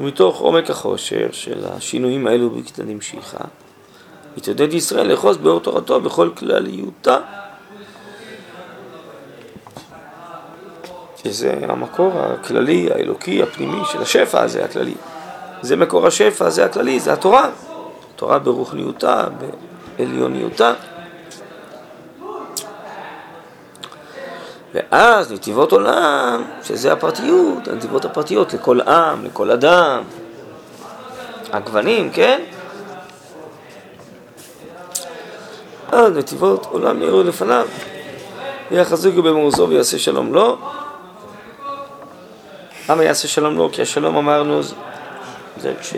ומתוך 0.00 0.38
עומק 0.40 0.70
החושר 0.70 1.26
של 1.32 1.64
השינויים 1.64 2.26
האלו 2.26 2.50
בקטנים 2.50 3.00
שיחה, 3.00 3.44
התעודד 4.36 4.72
ישראל 4.72 5.06
לאחוז 5.06 5.36
באור 5.36 5.60
תורתו 5.60 6.00
בכל 6.00 6.30
כלליותה. 6.36 7.18
שזה 11.24 11.54
המקור 11.68 12.12
הכללי, 12.20 12.88
האלוקי, 12.92 13.42
הפנימי 13.42 13.78
של 13.92 14.02
השפע 14.02 14.42
הזה, 14.42 14.64
הכללי. 14.64 14.94
זה 15.62 15.76
מקור 15.76 16.06
השפע, 16.06 16.50
זה 16.50 16.64
הכללי, 16.64 17.00
זה 17.00 17.12
התורה. 17.12 17.50
תורה 18.16 18.38
ברוחניותה, 18.38 19.24
בעליוניותה. 19.98 20.72
ואז 24.74 25.32
נתיבות 25.32 25.72
עולם, 25.72 26.42
שזה 26.62 26.92
הפרטיות, 26.92 27.68
הנתיבות 27.68 28.04
הפרטיות 28.04 28.54
לכל 28.54 28.80
עם, 28.80 29.24
לכל 29.24 29.50
אדם, 29.50 30.02
הגוונים, 31.52 32.10
כן? 32.10 32.40
אז 35.92 36.16
נתיבות 36.16 36.66
עולם 36.66 36.98
נראו 36.98 37.22
לפניו, 37.22 37.66
ויחזיקו 38.70 39.22
במורזו 39.22 39.68
ויעשה 39.68 39.98
שלום 39.98 40.32
לו. 40.34 40.58
למה 42.88 43.04
יעשה 43.04 43.28
שלום 43.28 43.56
לו? 43.56 43.70
כי 43.72 43.82
השלום 43.82 44.16
אמרנו 44.16 44.60
זה 45.62 45.74
כש... 45.80 45.94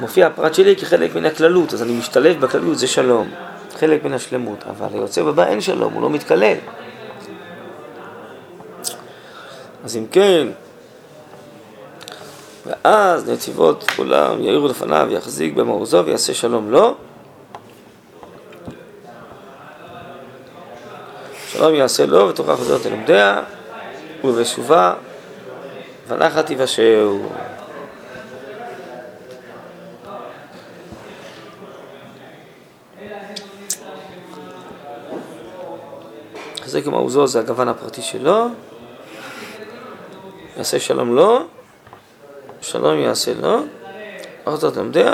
מופיע 0.00 0.26
הפרט 0.26 0.54
שלי 0.54 0.76
כחלק 0.76 1.14
מן 1.14 1.26
הכללות, 1.26 1.74
אז 1.74 1.82
אני 1.82 1.92
משתלב 1.92 2.40
בכללות, 2.40 2.78
זה 2.78 2.86
שלום. 2.86 3.30
חלק 3.78 4.04
מן 4.04 4.12
השלמות, 4.12 4.64
אבל 4.70 4.86
היוצא 4.92 5.22
בבא 5.22 5.46
אין 5.46 5.60
שלום, 5.60 5.92
הוא 5.92 6.02
לא 6.02 6.10
מתקלל. 6.10 6.56
אז 9.84 9.96
אם 9.96 10.06
כן, 10.12 10.48
ואז 12.66 13.28
נציבות 13.28 13.90
כולם 13.96 14.44
יאירו 14.44 14.68
לפניו, 14.68 15.08
יחזיק 15.10 15.54
במעוזו 15.54 16.04
ויעשה 16.04 16.34
שלום 16.34 16.70
לו. 16.70 16.94
שלום 21.48 21.74
יעשה 21.74 22.06
לו 22.06 22.28
ותורה 22.28 22.56
חוזרת 22.56 22.86
ללמדיה 22.86 23.42
ובשובה 24.24 24.94
ונחת 26.10 26.50
יבשהו. 26.50 27.28
יחזק 36.58 36.86
עם 36.86 36.92
מעוזו 36.92 37.26
זה 37.26 37.40
הגוון 37.40 37.68
הפרטי 37.68 38.02
שלו, 38.02 38.46
יעשה 40.56 40.80
שלום 40.80 41.14
לו, 41.16 41.38
שלום 42.60 42.98
יעשה 42.98 43.34
לו, 43.34 43.60
ארצות 44.48 44.76
למדיה, 44.76 45.12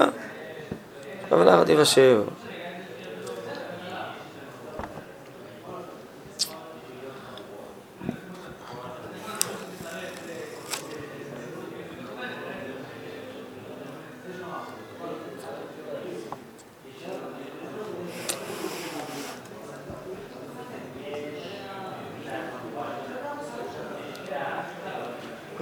אבל 1.33 1.49
אחת 1.49 1.69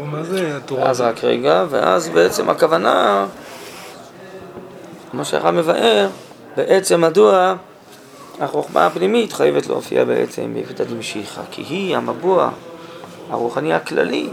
מה 0.05 0.23
זה 0.23 0.57
התורה? 0.57 0.91
אז 0.91 1.01
רק 1.01 1.25
רגע, 1.25 1.65
ואז 1.71 2.09
בעצם 2.09 2.51
הכוונה, 2.51 3.27
מה 5.13 5.25
שהרב 5.25 5.55
מבאר, 5.55 6.09
בעצם 6.57 7.01
מדוע 7.01 7.55
החוכמה 8.41 8.87
הפנימית 8.87 9.33
חייבת 9.33 9.67
להופיע 9.67 10.05
בעצם 10.05 10.55
ביחידת 10.55 10.91
משיחה, 10.99 11.41
כי 11.51 11.63
היא 11.63 11.97
המבוע 11.97 12.51
הרוחני 13.31 13.75
הכללי 13.75 14.29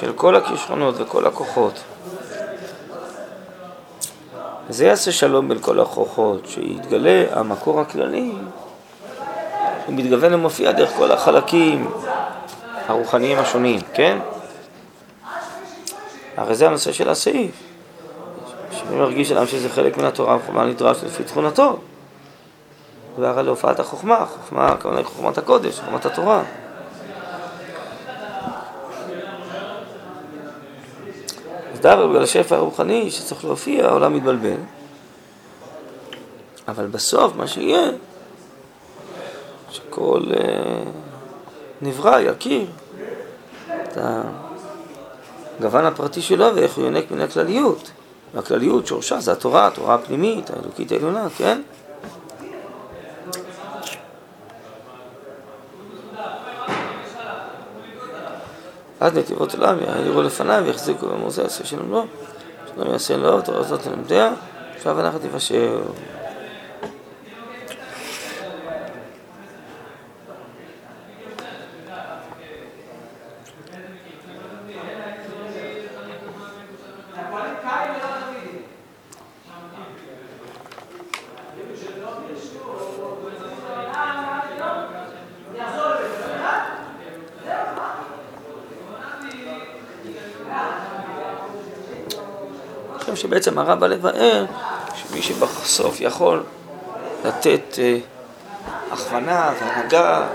של 0.00 0.12
כל 0.12 0.36
הכישרונות 0.36 0.94
וכל 0.98 1.26
הכוחות. 1.26 1.80
זה 4.68 4.86
יעשה 4.86 5.12
שלום 5.12 5.48
בין 5.48 5.58
כל 5.60 5.80
הכוחות, 5.80 6.46
שיתגלה 6.46 7.24
המקור 7.30 7.80
הכללי, 7.80 8.32
הוא 9.86 9.94
מתגוון 9.94 10.34
ומופיע 10.34 10.72
דרך 10.72 10.90
כל 10.90 11.12
החלקים 11.12 11.90
הרוחניים 12.88 13.38
השונים, 13.38 13.80
כן? 13.94 14.18
הרי 16.36 16.54
זה 16.54 16.66
הנושא 16.66 16.92
של 16.92 17.08
הסעיף. 17.08 17.54
שמי 18.72 18.96
מרגיש 18.96 19.32
אדם 19.32 19.46
שזה 19.46 19.68
חלק 19.68 19.96
מן 19.96 20.04
התורה, 20.04 20.38
מה 20.52 20.64
נדרש 20.64 21.04
לפי 21.04 21.24
תכונתו. 21.24 21.78
זה 23.18 23.28
הרי 23.28 23.42
להופעת 23.42 23.80
החוכמה, 23.80 24.26
חוכמה, 24.26 24.68
הכוונה 24.68 25.04
חוכמת 25.04 25.38
הקודש, 25.38 25.80
חוכמת 25.80 26.06
התורה. 26.06 26.42
אז 31.72 31.80
דווקא 31.80 32.06
בגלל 32.06 32.22
השפע 32.22 32.56
הרוחני 32.56 33.10
שצריך 33.10 33.44
להופיע, 33.44 33.86
העולם 33.86 34.14
מתבלבל. 34.14 34.56
אבל 36.68 36.86
בסוף 36.86 37.36
מה 37.36 37.46
שיהיה, 37.46 37.90
שכל 39.70 40.22
אה, 40.36 40.82
נברא 41.82 42.20
יכיר 42.20 42.66
את 43.82 43.96
ה... 43.96 44.22
הגוון 45.62 45.84
הפרטי 45.84 46.22
שלו 46.22 46.46
ואיך 46.54 46.74
הוא 46.74 46.84
יונק 46.84 47.10
מן 47.10 47.20
הכלליות. 47.20 47.90
והכלליות 48.34 48.86
שורשה 48.86 49.20
זה 49.20 49.32
התורה, 49.32 49.66
התורה 49.66 49.94
הפנימית, 49.94 50.50
האלוקית 50.50 50.92
העליונה, 50.92 51.26
כן? 51.36 51.62
עד 59.00 59.18
נתיבות 59.18 59.54
עולם 59.54 59.78
יעירו 59.80 60.22
לפניו 60.22 60.62
ויחזיקו 60.66 61.06
במוזר 61.06 61.42
יעשה 61.42 61.64
שלום 61.64 61.90
לו 61.90 62.06
שלום 62.74 62.92
יעשה 62.92 63.16
לו 63.16 63.40
תורה 63.40 63.62
זאת 63.62 63.80
תלמדיה 63.80 64.32
עכשיו 64.76 65.00
אנחנו 65.00 65.18
תבשר 65.18 65.82
חושב 93.12 93.21
שבעצם 93.32 93.58
הרב 93.58 93.80
בא 93.80 93.86
לבאר 93.86 94.44
שמי 94.94 95.22
שבסוף 95.22 96.00
יכול 96.00 96.42
לתת 97.24 97.78
אה, 97.78 97.98
הכוונה 98.90 99.52
והנהגה 99.60 100.26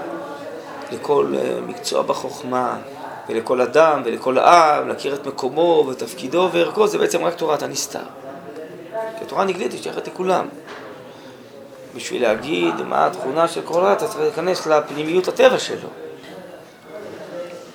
לכל 0.91 1.33
אה, 1.37 1.61
מקצוע 1.67 2.01
בחוכמה 2.01 2.77
ולכל 3.29 3.61
אדם 3.61 4.01
ולכל 4.05 4.37
העם, 4.37 4.87
להכיר 4.87 5.13
את 5.13 5.25
מקומו 5.25 5.85
ותפקידו 5.89 6.49
וערכו, 6.51 6.87
זה 6.87 6.97
בעצם 6.97 7.23
רק 7.23 7.33
תורת 7.33 7.63
הנסתר. 7.63 7.99
כי 9.17 9.23
התורה 9.23 9.41
הנגלית 9.41 9.71
היא 9.71 9.81
שייכת 9.81 10.07
לכולם. 10.07 10.47
בשביל 11.95 12.21
להגיד 12.21 12.75
מה 12.81 13.05
התכונה 13.05 13.47
של 13.47 13.61
כל 13.61 13.85
אתה 13.85 14.07
צריך 14.07 14.19
להיכנס 14.19 14.67
לפנימיות 14.67 15.27
הטבע 15.27 15.59
שלו. 15.59 15.89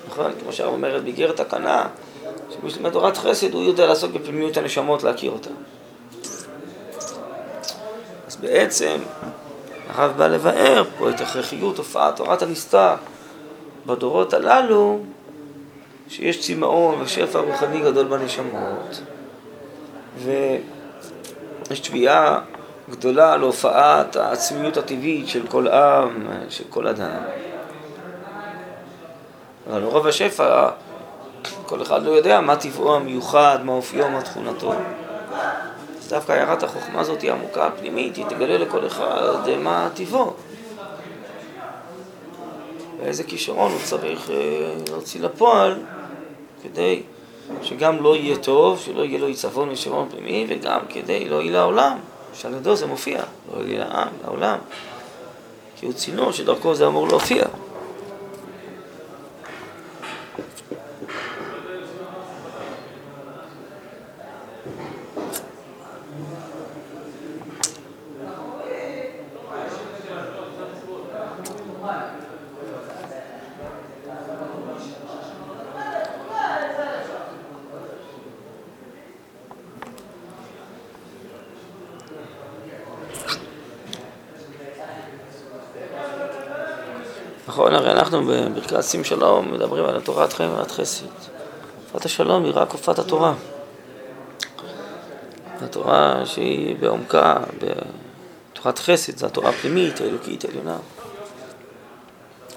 נכון? 0.09 0.33
כמו 0.43 0.53
שהרב 0.53 0.73
אומרת, 0.73 1.03
באיגרת 1.03 1.41
תקנה, 1.41 1.87
שמי 2.61 2.71
שלמד 2.71 2.91
תורת 2.91 3.17
חסד, 3.17 3.55
הוא 3.55 3.63
יודע 3.63 3.87
לעסוק 3.87 4.13
בפנימיות 4.13 4.57
הנשמות, 4.57 5.03
להכיר 5.03 5.31
אותן. 5.31 5.51
אז 8.27 8.37
בעצם, 8.37 8.97
הרב 9.89 10.13
בא 10.17 10.27
לבאר 10.27 10.85
פה 10.99 11.11
את 11.11 11.21
הכרחיות 11.21 11.79
הופעת 11.79 12.17
תורת 12.17 12.43
הנסתר 12.43 12.95
בדורות 13.87 14.35
הללו, 14.35 15.01
שיש 16.09 16.47
צמאון 16.47 17.01
ושפע 17.01 17.39
רוחני 17.39 17.81
גדול 17.81 18.07
בנשמות, 18.07 19.01
ויש 20.19 21.81
תביעה 21.81 22.41
גדולה 22.91 23.37
להופעת 23.37 24.17
העצמיות 24.17 24.77
הטבעית 24.77 25.29
של 25.29 25.47
כל 25.47 25.69
עם, 25.69 26.27
של 26.49 26.65
כל 26.71 26.89
אדם. 26.89 27.23
אבל 29.71 29.85
רוב 29.85 30.07
השפע, 30.07 30.69
כל 31.73 31.83
אחד 31.83 32.05
לא 32.05 32.11
יודע 32.11 32.41
מה 32.41 32.57
טבעו 32.57 32.95
המיוחד, 32.95 33.59
מה 33.65 33.73
אופיו, 33.73 34.09
מה 34.11 34.23
תכונתו. 34.23 34.73
דווקא 36.09 36.33
הערת 36.33 36.63
החוכמה 36.63 37.01
הזאת 37.01 37.23
היא 37.23 37.33
עמוקה, 37.33 37.71
פנימית, 37.79 38.17
היא 38.17 38.25
תגלה 38.29 38.59
לכל 38.59 38.87
אחד 38.87 39.59
מה 39.59 39.89
טבעו. 39.95 40.33
ואיזה 43.01 43.25
כישרון 43.25 43.73
הוא 43.73 43.81
צריך 43.85 44.31
אה, 44.31 44.37
להוציא 44.91 45.21
לפועל 45.21 45.79
כדי 46.63 47.03
שגם 47.63 48.03
לא 48.03 48.17
יהיה 48.17 48.37
טוב, 48.37 48.79
שלא 48.79 49.03
יהיה 49.03 49.19
לו 49.19 49.27
עיצבון 49.27 49.69
ושרון 49.69 50.09
פנימי, 50.09 50.47
וגם 50.49 50.81
כדי 50.89 51.29
לא 51.29 51.43
יהיה 51.43 51.53
לעולם, 51.53 51.99
שעל 52.35 52.55
ידו 52.55 52.77
זה 52.77 52.87
מופיע, 52.87 53.23
לא 53.55 53.65
יהיה 53.65 53.85
לעם, 53.85 54.09
לעולם. 54.25 54.59
כי 55.77 55.87
הוא 55.87 55.95
צינור 55.95 56.33
שדרכו 56.33 56.75
זה 56.75 56.87
אמור 56.87 57.09
להופיע. 57.09 57.45
נכון, 87.53 87.75
הרי 87.75 87.91
שים 88.81 89.05
שלום 89.05 89.53
מדברים 89.53 89.85
על 89.85 90.01
תורת 90.01 90.33
חיים 90.33 90.55
ועל 90.55 90.69
חסד. 90.69 91.07
תקופת 91.87 92.05
השלום 92.05 92.45
היא 92.45 92.53
רק 92.55 92.69
תקופת 92.69 92.99
התורה. 92.99 93.35
התורה 95.61 96.23
שהיא 96.25 96.77
בעומקה, 96.81 97.37
בתורת 98.53 98.79
חסד, 98.79 99.17
זו 99.17 99.27
התורה 99.27 99.49
הפנימית, 99.51 100.01
האלוקית, 100.01 100.45
העליונה. 100.45 100.77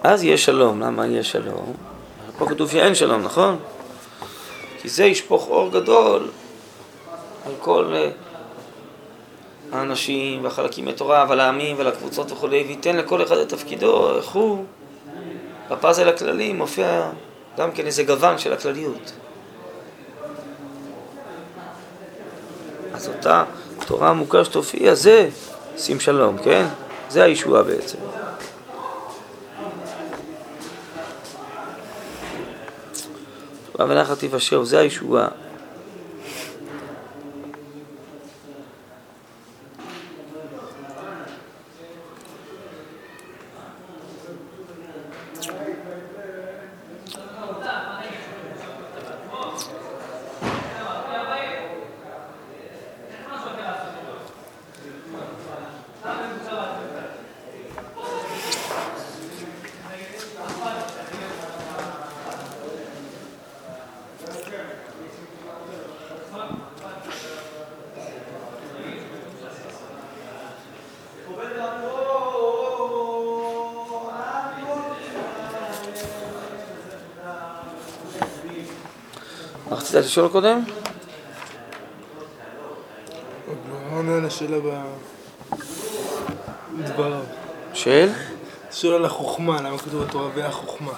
אז 0.03 0.23
יהיה 0.23 0.37
שלום. 0.37 0.81
למה 0.81 1.07
יהיה 1.07 1.23
שלום? 1.23 1.73
פה 2.37 2.45
כתוב 2.49 2.71
שאין 2.71 2.95
שלום, 2.95 3.21
נכון? 3.21 3.57
כי 4.81 4.89
זה 4.89 5.05
ישפוך 5.05 5.47
אור 5.47 5.71
גדול 5.71 6.29
על 7.45 7.53
כל 7.59 7.93
אה, 7.95 8.09
האנשים 9.71 10.43
והחלקים 10.43 10.85
מתורה 10.85 11.25
ולעמים 11.29 11.75
ולקבוצות 11.79 12.31
וכולי, 12.31 12.63
וייתן 12.67 12.95
לכל 12.95 13.23
אחד 13.23 13.37
את 13.37 13.49
תפקידו, 13.49 14.17
איך 14.17 14.29
הוא. 14.29 14.65
בפאזל 15.69 16.09
הכללי 16.09 16.53
מופיע 16.53 17.09
גם 17.57 17.71
כן 17.71 17.85
איזה 17.85 18.03
גוון 18.03 18.37
של 18.37 18.53
הכלליות. 18.53 19.11
אז 22.93 23.07
אותה 23.07 23.43
תורה 23.85 24.09
עמוקה 24.09 24.45
שתופיע, 24.45 24.95
זה 24.95 25.29
שים 25.77 25.99
שלום, 25.99 26.37
כן? 26.43 26.65
זה 27.09 27.23
הישועה 27.23 27.63
בעצם. 27.63 27.97
תורה 33.71 33.89
ונחת 33.89 34.19
תיוושע, 34.19 34.63
זה 34.63 34.79
הישועה. 34.79 35.27
מה 79.69 79.94
רצית 80.05 80.17
לשאול 80.17 80.29
קודם? 80.29 80.63
עוד 83.47 83.57
לא 83.71 83.97
עונה 83.97 84.15
על 84.15 84.25
השאלה 84.25 84.57
בדבריו. 86.77 87.21
של? 87.73 88.09
שואל 88.71 88.93
על 88.93 89.05
החוכמה, 89.05 89.61
למה 89.61 89.77
כתוב 89.77 90.03
בתורה 90.03 90.29
והחוכמה? 90.35 90.91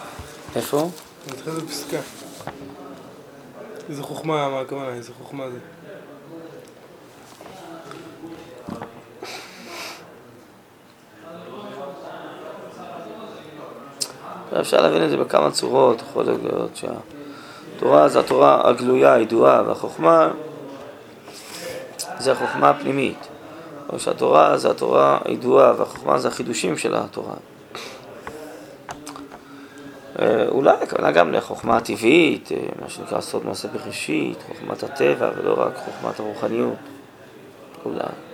איפה? 0.56 0.90
זה 1.26 1.34
מתחיל 1.34 1.54
בפסקה. 1.54 1.98
איזה 3.90 4.04
חוכמה, 4.04 4.50
מה 4.50 4.60
הכוונה? 4.60 4.94
איזה 4.94 5.12
חוכמה 5.18 5.44
זה? 5.50 5.58
אפשר 14.62 14.82
להבין 14.82 15.04
את 15.04 15.10
זה 15.10 15.18
בכמה 15.18 15.52
צורות, 15.52 16.02
יכול 16.02 16.26
להיות 16.26 16.76
שהתורה 17.88 18.10
זה 18.10 18.20
התורה 18.20 18.70
הגלויה, 18.70 19.14
הידועה, 19.14 19.64
והחוכמה 19.68 20.30
זה 22.20 22.32
החוכמה 22.32 22.70
הפנימית. 22.70 23.28
או 23.94 24.00
שהתורה 24.00 24.58
זה 24.58 24.72
התורה 24.72 25.20
הידועה, 25.26 25.74
והחוכמה 25.78 26.20
זה 26.20 26.28
החידושים 26.28 26.78
של 26.78 26.96
התורה. 26.96 27.34
אה, 30.20 30.48
אולי 30.48 30.78
הכוונה 30.82 31.12
גם 31.12 31.34
לחוכמה 31.34 31.78
הטבעית, 31.78 32.52
אה, 32.52 32.58
מה 32.82 32.90
שנקרא 32.90 33.22
סוד 33.22 33.46
מעשה 33.46 33.68
בראשית, 33.68 34.38
חוכמת 34.48 34.84
הטבע, 34.84 35.30
ולא 35.38 35.62
רק 35.62 35.78
חוכמת 35.78 36.20
הרוחניות. 36.20 36.76
אולי. 37.86 38.27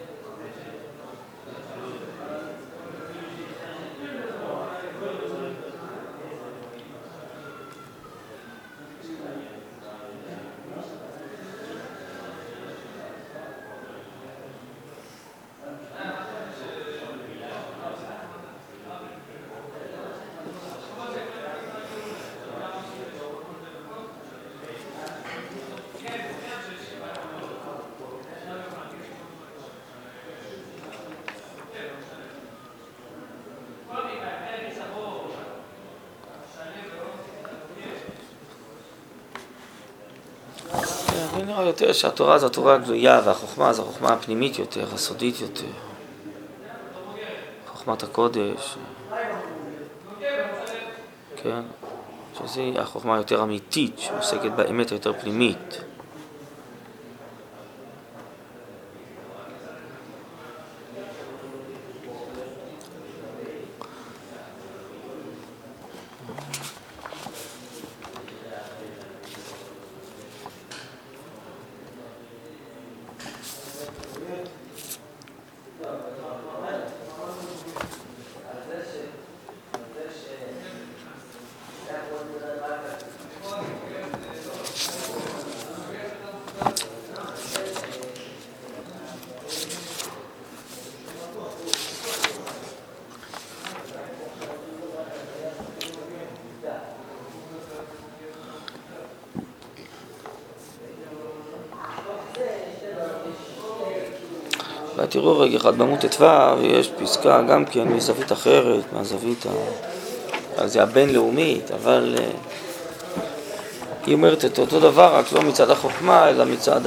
נראה 41.53 41.65
יותר 41.65 41.93
שהתורה 41.93 42.37
זו 42.39 42.45
התורה 42.45 42.75
הגלויה 42.75 43.21
והחוכמה 43.25 43.73
זו 43.73 43.81
החוכמה 43.81 44.13
הפנימית 44.13 44.59
יותר, 44.59 44.93
הסודית 44.93 45.41
יותר. 45.41 45.71
חוכמת 47.67 48.03
הקודש. 48.03 48.75
כן? 51.43 51.61
שזו 52.37 52.61
החוכמה 52.75 53.15
היותר 53.15 53.43
אמיתית, 53.43 53.99
שעוסקת 53.99 54.51
באמת 54.55 54.89
היותר 54.89 55.13
פנימית. 55.13 55.81
תראו 105.13 105.39
רגע 105.39 105.57
אחד 105.57 105.77
בעמוד 105.77 105.99
ט"ו, 105.99 106.25
יש 106.61 106.91
פסקה 107.01 107.41
גם 107.41 107.65
כן 107.65 107.87
מזווית 107.87 108.31
אחרת, 108.31 108.83
מהזווית 108.93 109.45
ה... 110.57 110.67
זה 110.67 110.83
הבינלאומית, 110.83 111.71
אבל 111.71 112.15
אה, 112.19 112.25
היא 114.05 114.15
אומרת 114.15 114.45
את 114.45 114.59
אותו 114.59 114.79
דבר, 114.79 115.15
רק 115.15 115.31
לא 115.31 115.41
מצד 115.41 115.69
החוכמה, 115.69 116.29
אלא 116.29 116.45
מצד 116.45 116.81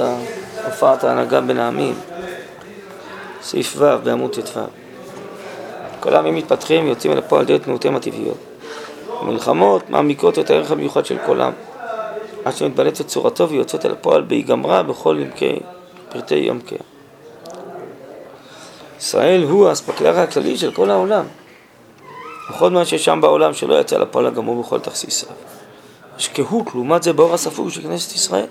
הופעת 0.65 1.05
ההנהגה 1.05 1.41
בין 1.41 1.59
העמים. 1.59 1.95
סעיף 3.43 3.75
ו' 3.79 3.85
בעמוד 4.03 4.31
ט"ו. 4.31 4.61
כל 6.01 6.15
העמים 6.15 6.35
מתפתחים 6.35 6.85
ויוצאים 6.85 7.13
אל 7.13 7.19
הפועל 7.19 7.45
דרך 7.45 7.63
תנועותיהם 7.63 7.97
הטבעיות. 7.97 8.39
מלחמות 9.23 9.91
מעמיקות 9.91 10.39
את 10.39 10.51
הערך 10.51 10.71
המיוחד 10.71 11.07
של 11.07 11.17
כל 11.27 11.41
עם, 11.41 11.53
עד 12.45 12.57
שמתבלט 12.57 13.01
את 13.01 13.07
צורתו 13.07 13.49
ויוצאת 13.49 13.87
אל 13.87 13.93
הפועל 13.93 14.23
בהיגמרה 14.23 14.83
בכל 14.83 15.19
עמקי 15.19 15.59
פרטי 16.09 16.51
עמקיה. 16.51 16.96
ישראל 18.99 19.43
הוא 19.43 19.69
האספקלריה 19.69 20.23
הכללי 20.23 20.59
של 20.59 20.73
כל 20.73 20.91
העולם. 20.91 21.25
בכל 22.51 22.71
מה 22.71 22.85
שיש 22.85 23.05
שם 23.05 23.21
בעולם 23.21 23.55
שלא 23.55 23.81
יצא 23.81 23.99
לפועל 23.99 24.27
הגמור 24.27 24.63
בכל 24.63 24.81
תכסיסיו. 24.81 25.29
יש 26.19 26.29
קהות, 26.29 26.67
לעומת 26.75 27.03
זה 27.03 27.13
באור 27.13 27.35
הספוג 27.35 27.71
של 27.71 27.83
כנסת 27.83 28.15
ישראל. 28.15 28.47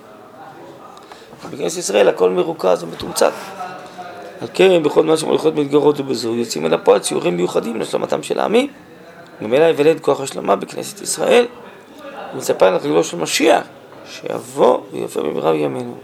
בכנסת 1.50 1.78
ישראל 1.78 2.08
הכל 2.08 2.30
מרוכז 2.30 2.84
ומתומצת. 2.84 3.32
על 4.42 4.48
כן, 4.54 4.84
בכל 4.84 5.04
מה 5.04 5.18
שמוליכות 5.18 5.56
מתגרות 5.56 6.00
ובזו, 6.00 6.36
יוצאים 6.36 6.66
אל 6.66 6.74
הפועל 6.74 7.00
ציורים 7.00 7.38
מיוחדים 7.38 7.80
להשלמתם 7.80 8.24
של 8.24 8.40
העמים. 8.40 8.68
ממילא 9.42 9.64
יוולד 9.64 10.00
כוח 10.00 10.22
השלמה 10.22 10.56
בכנסת 10.56 11.02
ישראל, 11.02 11.46
ומצפה 12.34 12.70
לרגלו 12.70 13.04
של 13.04 13.18
משיח, 13.18 13.64
שיבוא 14.10 14.80
ויופיע 14.92 15.24
במהרה 15.24 15.52
בימינו. 15.52 15.96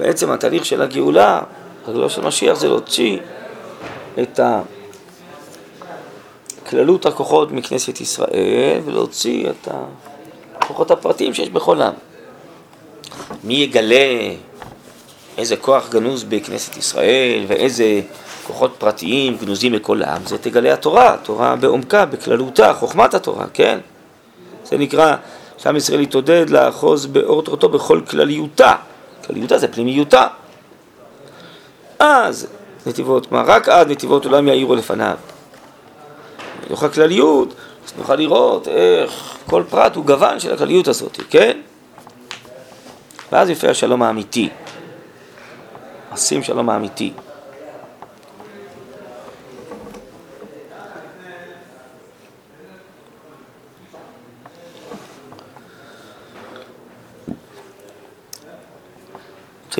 בעצם 0.00 0.30
התהליך 0.30 0.64
של 0.64 0.82
הגאולה, 0.82 1.40
הגאולה 1.86 2.08
של 2.08 2.22
משיח 2.22 2.58
זה 2.58 2.68
להוציא 2.68 3.18
את 4.22 4.40
כללות 6.70 7.06
הכוחות 7.06 7.52
מכנסת 7.52 8.00
ישראל 8.00 8.80
ולהוציא 8.84 9.50
את 9.50 9.68
הכוחות 10.56 10.90
הפרטיים 10.90 11.34
שיש 11.34 11.48
בכל 11.48 11.82
עם. 11.82 11.92
מי 13.44 13.54
יגלה 13.54 14.34
איזה 15.38 15.56
כוח 15.56 15.88
גנוז 15.88 16.24
בכנסת 16.24 16.76
ישראל 16.76 17.44
ואיזה 17.48 18.00
כוחות 18.46 18.74
פרטיים 18.78 19.36
גנוזים 19.36 19.72
בכל 19.72 20.02
העם, 20.02 20.22
זה 20.26 20.38
תגלה 20.38 20.72
התורה, 20.72 21.14
התורה 21.14 21.56
בעומקה, 21.56 22.06
בכללותה, 22.06 22.74
חוכמת 22.74 23.14
התורה, 23.14 23.46
כן? 23.54 23.78
זה 24.64 24.78
נקרא 24.78 25.16
שעם 25.58 25.76
ישראל 25.76 26.00
יתעודד 26.00 26.50
לאחוז 26.50 27.06
באור 27.06 27.42
תורתו 27.42 27.68
בכל 27.68 28.00
כלליותה. 28.10 28.74
כלליותה 29.26 29.58
זה 29.58 29.68
פנימיותה. 29.68 30.26
אז 31.98 32.46
נתיבות, 32.86 33.26
כלומר 33.26 33.44
רק 33.46 33.68
אז 33.68 33.86
נתיבות 33.86 34.24
עולם 34.24 34.48
יאירו 34.48 34.74
לפניו. 34.74 35.16
מתוך 36.66 36.82
הכלליות, 36.82 37.54
אז 37.86 37.92
נוכל 37.98 38.16
לראות 38.16 38.68
איך 38.68 39.36
כל 39.46 39.64
פרט 39.70 39.96
הוא 39.96 40.04
גוון 40.04 40.40
של 40.40 40.54
הכלליות 40.54 40.88
הזאת, 40.88 41.18
כן? 41.30 41.60
ואז 43.32 43.50
יפה 43.50 43.68
השלום 43.70 44.02
האמיתי, 44.02 44.48
עשים 46.10 46.42
שלום 46.42 46.70
האמיתי. 46.70 47.12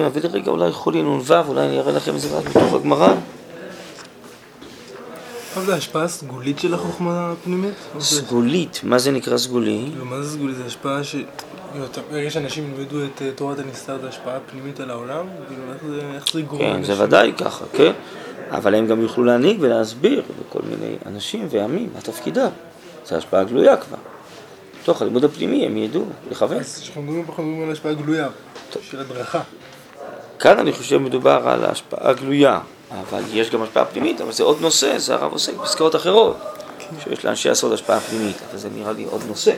רוצים 0.05 0.23
להביא 0.23 0.39
לרגע 0.39 0.51
אולי 0.51 0.73
חולי 0.73 1.03
נ"ו, 1.03 1.35
אולי 1.49 1.67
אני 1.67 1.79
אראה 1.79 1.93
לכם 1.93 2.15
איזה 2.15 2.35
מעט 2.35 2.45
מתוך 2.45 2.75
הגמרא. 2.75 3.15
אבל 5.57 5.65
זה 5.67 5.75
השפעה 5.75 6.09
סגולית 6.09 6.59
של 6.59 6.75
החוכמה 6.75 7.33
הפנימית? 7.33 7.75
סגולית, 8.01 8.81
מה 8.83 8.99
זה 8.99 9.11
נקרא 9.11 9.39
סגולי? 9.39 9.91
לא, 9.99 10.05
מה 10.05 10.23
זה 10.23 10.33
סגולי? 10.33 10.55
זה 10.55 10.65
השפעה 10.67 11.05
ש... 11.05 11.17
ברגע 12.11 12.31
שאנשים 12.31 12.75
ילמדו 12.75 13.05
את 13.05 13.23
אה, 13.23 13.31
תורת 13.35 13.59
הנסתר, 13.59 13.99
זה 14.01 14.09
השפעה 14.09 14.39
פנימית 14.51 14.81
על 14.81 14.91
העולם? 14.91 15.27
כאילו, 15.49 15.63
איך 16.15 16.33
זה 16.33 16.41
יגרום 16.41 16.61
כן, 16.61 16.83
זה 16.83 17.05
ודאי 17.05 17.33
ככה, 17.39 17.65
כן? 17.73 17.93
אבל 18.51 18.75
הם 18.75 18.87
גם 18.87 19.03
יוכלו 19.03 19.25
להנהיג 19.25 19.57
ולהסביר 19.61 20.23
לכל 20.41 20.61
מיני 20.71 20.97
אנשים 21.07 21.47
ועמים 21.51 21.91
מה 21.95 22.01
תפקידם. 22.01 22.51
זו 23.07 23.17
השפעה 23.17 23.45
גלויה 23.45 23.77
כבר. 23.77 23.97
בתוך 24.83 25.03
הלימוד 25.03 25.25
הפנימי 25.25 25.67
הם 25.67 25.77
ידעו 25.77 26.05
לכוון. 26.31 26.59
אז 26.59 26.79
כשאנחנו 26.81 27.03
מדברים 27.03 27.63
על 27.63 27.73
השפעה 27.73 27.95
גלויה, 27.95 28.29
של 28.83 29.01
הדרכה. 29.01 29.41
כאן 30.41 30.59
אני 30.59 30.73
חושב 30.73 30.99
מדובר 30.99 31.49
על 31.49 31.65
השפעה 31.65 32.13
גלויה, 32.13 32.61
אבל 32.91 33.23
יש 33.33 33.51
גם 33.51 33.63
השפעה 33.63 33.85
פנימית, 33.85 34.21
אבל 34.21 34.33
זה 34.33 34.43
עוד 34.43 34.61
נושא, 34.61 34.99
זה 34.99 35.15
הרב 35.15 35.33
עוסק 35.33 35.55
בפסקאות 35.55 35.97
אחרות, 35.97 36.37
שיש 37.05 37.25
לאנשי 37.25 37.51
הסוד 37.51 37.73
השפעה 37.73 38.01
פנימית, 38.01 38.37
אבל 38.51 38.59
זה 38.59 38.69
נראה 38.75 38.93
לי 38.93 39.05
עוד 39.05 39.23
נושא. 39.29 39.53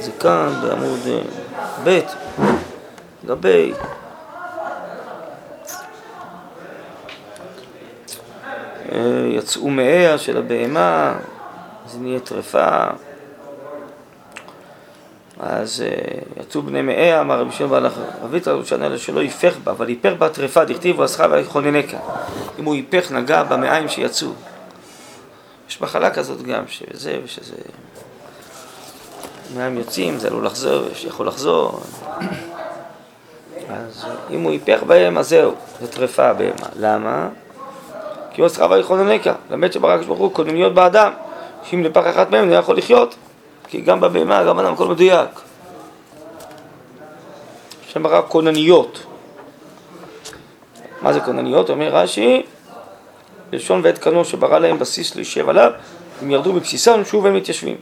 זה 0.00 0.10
כאן 0.20 0.52
בעמוד 0.62 1.00
אה, 1.06 1.20
ב', 1.84 2.00
לגבי 3.24 3.72
אה, 8.92 9.28
יצאו 9.30 9.68
מאיה 9.68 10.18
של 10.18 10.36
הבהמה, 10.36 11.14
זה 11.86 11.98
נהיה 11.98 12.20
טרפה. 12.20 12.86
אז 15.40 15.84
uh, 15.86 16.40
יצאו 16.40 16.62
בני 16.62 16.82
מאיה, 16.82 17.20
אמר 17.20 17.40
רבי 17.40 17.52
שמעון 17.52 17.70
בעל 17.70 17.92
רבית 18.22 18.48
רבי 18.48 18.64
שנאלה 18.64 18.98
שלא 18.98 19.20
ייפך 19.20 19.56
בה, 19.64 19.72
אבל 19.72 19.88
ייפך 19.88 20.12
בה 20.18 20.28
טרפה, 20.28 20.64
דכתיב 20.64 20.98
ועשך 20.98 21.24
ויכוננקה. 21.30 21.98
אם 22.58 22.64
הוא 22.64 22.74
ייפך, 22.74 23.12
נגע 23.12 23.42
במעיים 23.42 23.88
שיצאו. 23.88 24.28
יש 25.68 25.80
מחלה 25.80 26.10
כזאת 26.10 26.42
גם, 26.42 26.62
שזה 26.68 27.18
ושזה... 27.24 27.56
מעיים 29.54 29.78
יוצאים, 29.78 30.18
זה 30.18 30.28
עלול 30.28 30.46
לחזור, 30.46 30.82
יכול 31.06 31.26
לחזור. 31.26 31.80
אז 33.68 34.04
אם 34.30 34.42
הוא 34.42 34.52
ייפך 34.52 34.82
בהם, 34.82 35.18
אז 35.18 35.28
זהו, 35.28 35.54
זה 35.80 35.86
טרפה 35.86 36.32
בהמה. 36.32 36.68
למה? 36.76 37.28
כי 38.32 38.40
הוא 38.40 38.46
עשך 38.46 38.66
ויכוננקה. 38.70 39.34
למד 39.50 39.72
שברק 39.72 40.06
ברוך 40.06 40.18
הוא 40.18 40.34
כונניות 40.34 40.74
באדם, 40.74 41.12
שאם 41.64 41.82
נפח 41.82 42.06
אחת 42.10 42.30
מהם, 42.30 42.48
הוא 42.48 42.54
יכול 42.56 42.78
לחיות. 42.78 43.14
כי 43.68 43.80
גם 43.80 44.00
בבהמה, 44.00 44.44
גם 44.44 44.58
אדם, 44.58 44.72
הכל 44.72 44.88
מדויק. 44.88 45.28
השם 47.86 48.02
ברא 48.02 48.22
כונניות. 48.28 49.06
מה 51.02 51.12
זה 51.12 51.20
כונניות? 51.20 51.70
אומר 51.70 51.88
רש"י, 51.96 52.42
לשון 53.52 53.80
ועת 53.84 53.98
קנו 53.98 54.24
שברא 54.24 54.58
להם 54.58 54.78
בסיס 54.78 55.16
להישב 55.16 55.48
עליו, 55.48 55.70
הם 56.22 56.30
ירדו 56.30 56.52
בבסיסם, 56.52 57.04
שוב 57.04 57.26
הם 57.26 57.34
מתיישבים. 57.34 57.76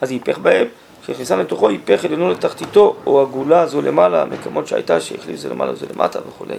אז 0.00 0.10
ייפך 0.10 0.38
בהם, 0.38 0.66
כשנכנסה 1.02 1.36
לתוכו 1.36 1.70
ייפך 1.70 2.04
עליונו 2.04 2.30
לתחתיתו, 2.30 2.96
או 3.06 3.22
הגולה 3.22 3.66
זו 3.66 3.82
למעלה, 3.82 4.24
מקומות 4.24 4.66
שהייתה, 4.66 5.00
שהחליף 5.00 5.40
זה 5.40 5.48
למעלה 5.48 5.72
וזה 5.72 5.86
למטה 5.94 6.18
וכולי. 6.28 6.58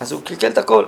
אז 0.00 0.12
הוא 0.12 0.22
קלקל 0.22 0.48
את 0.48 0.58
הכל. 0.58 0.84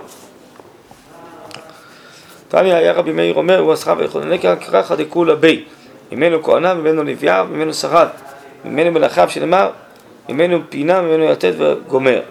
תניא 2.51 2.73
היה 2.73 2.93
רבי 2.93 3.11
מאיר 3.11 3.35
אומר, 3.35 3.59
הוא 3.59 3.73
אסחב 3.73 3.95
ויכוננקה 3.99 4.55
כרחא 4.55 4.95
דכולה 4.95 5.35
בי. 5.35 5.63
ממנו 6.11 6.43
כהניו, 6.43 6.75
ממנו 6.79 7.03
לוויה, 7.03 7.43
ממנו 7.43 7.73
שרד. 7.73 8.07
ממנו 8.65 8.91
מלאכיו 8.91 9.29
שנאמר, 9.29 9.69
ממנו 10.29 10.59
פינה, 10.69 11.01
ממנו 11.01 11.23
יתד 11.23 11.53
וגומר. 11.57 12.21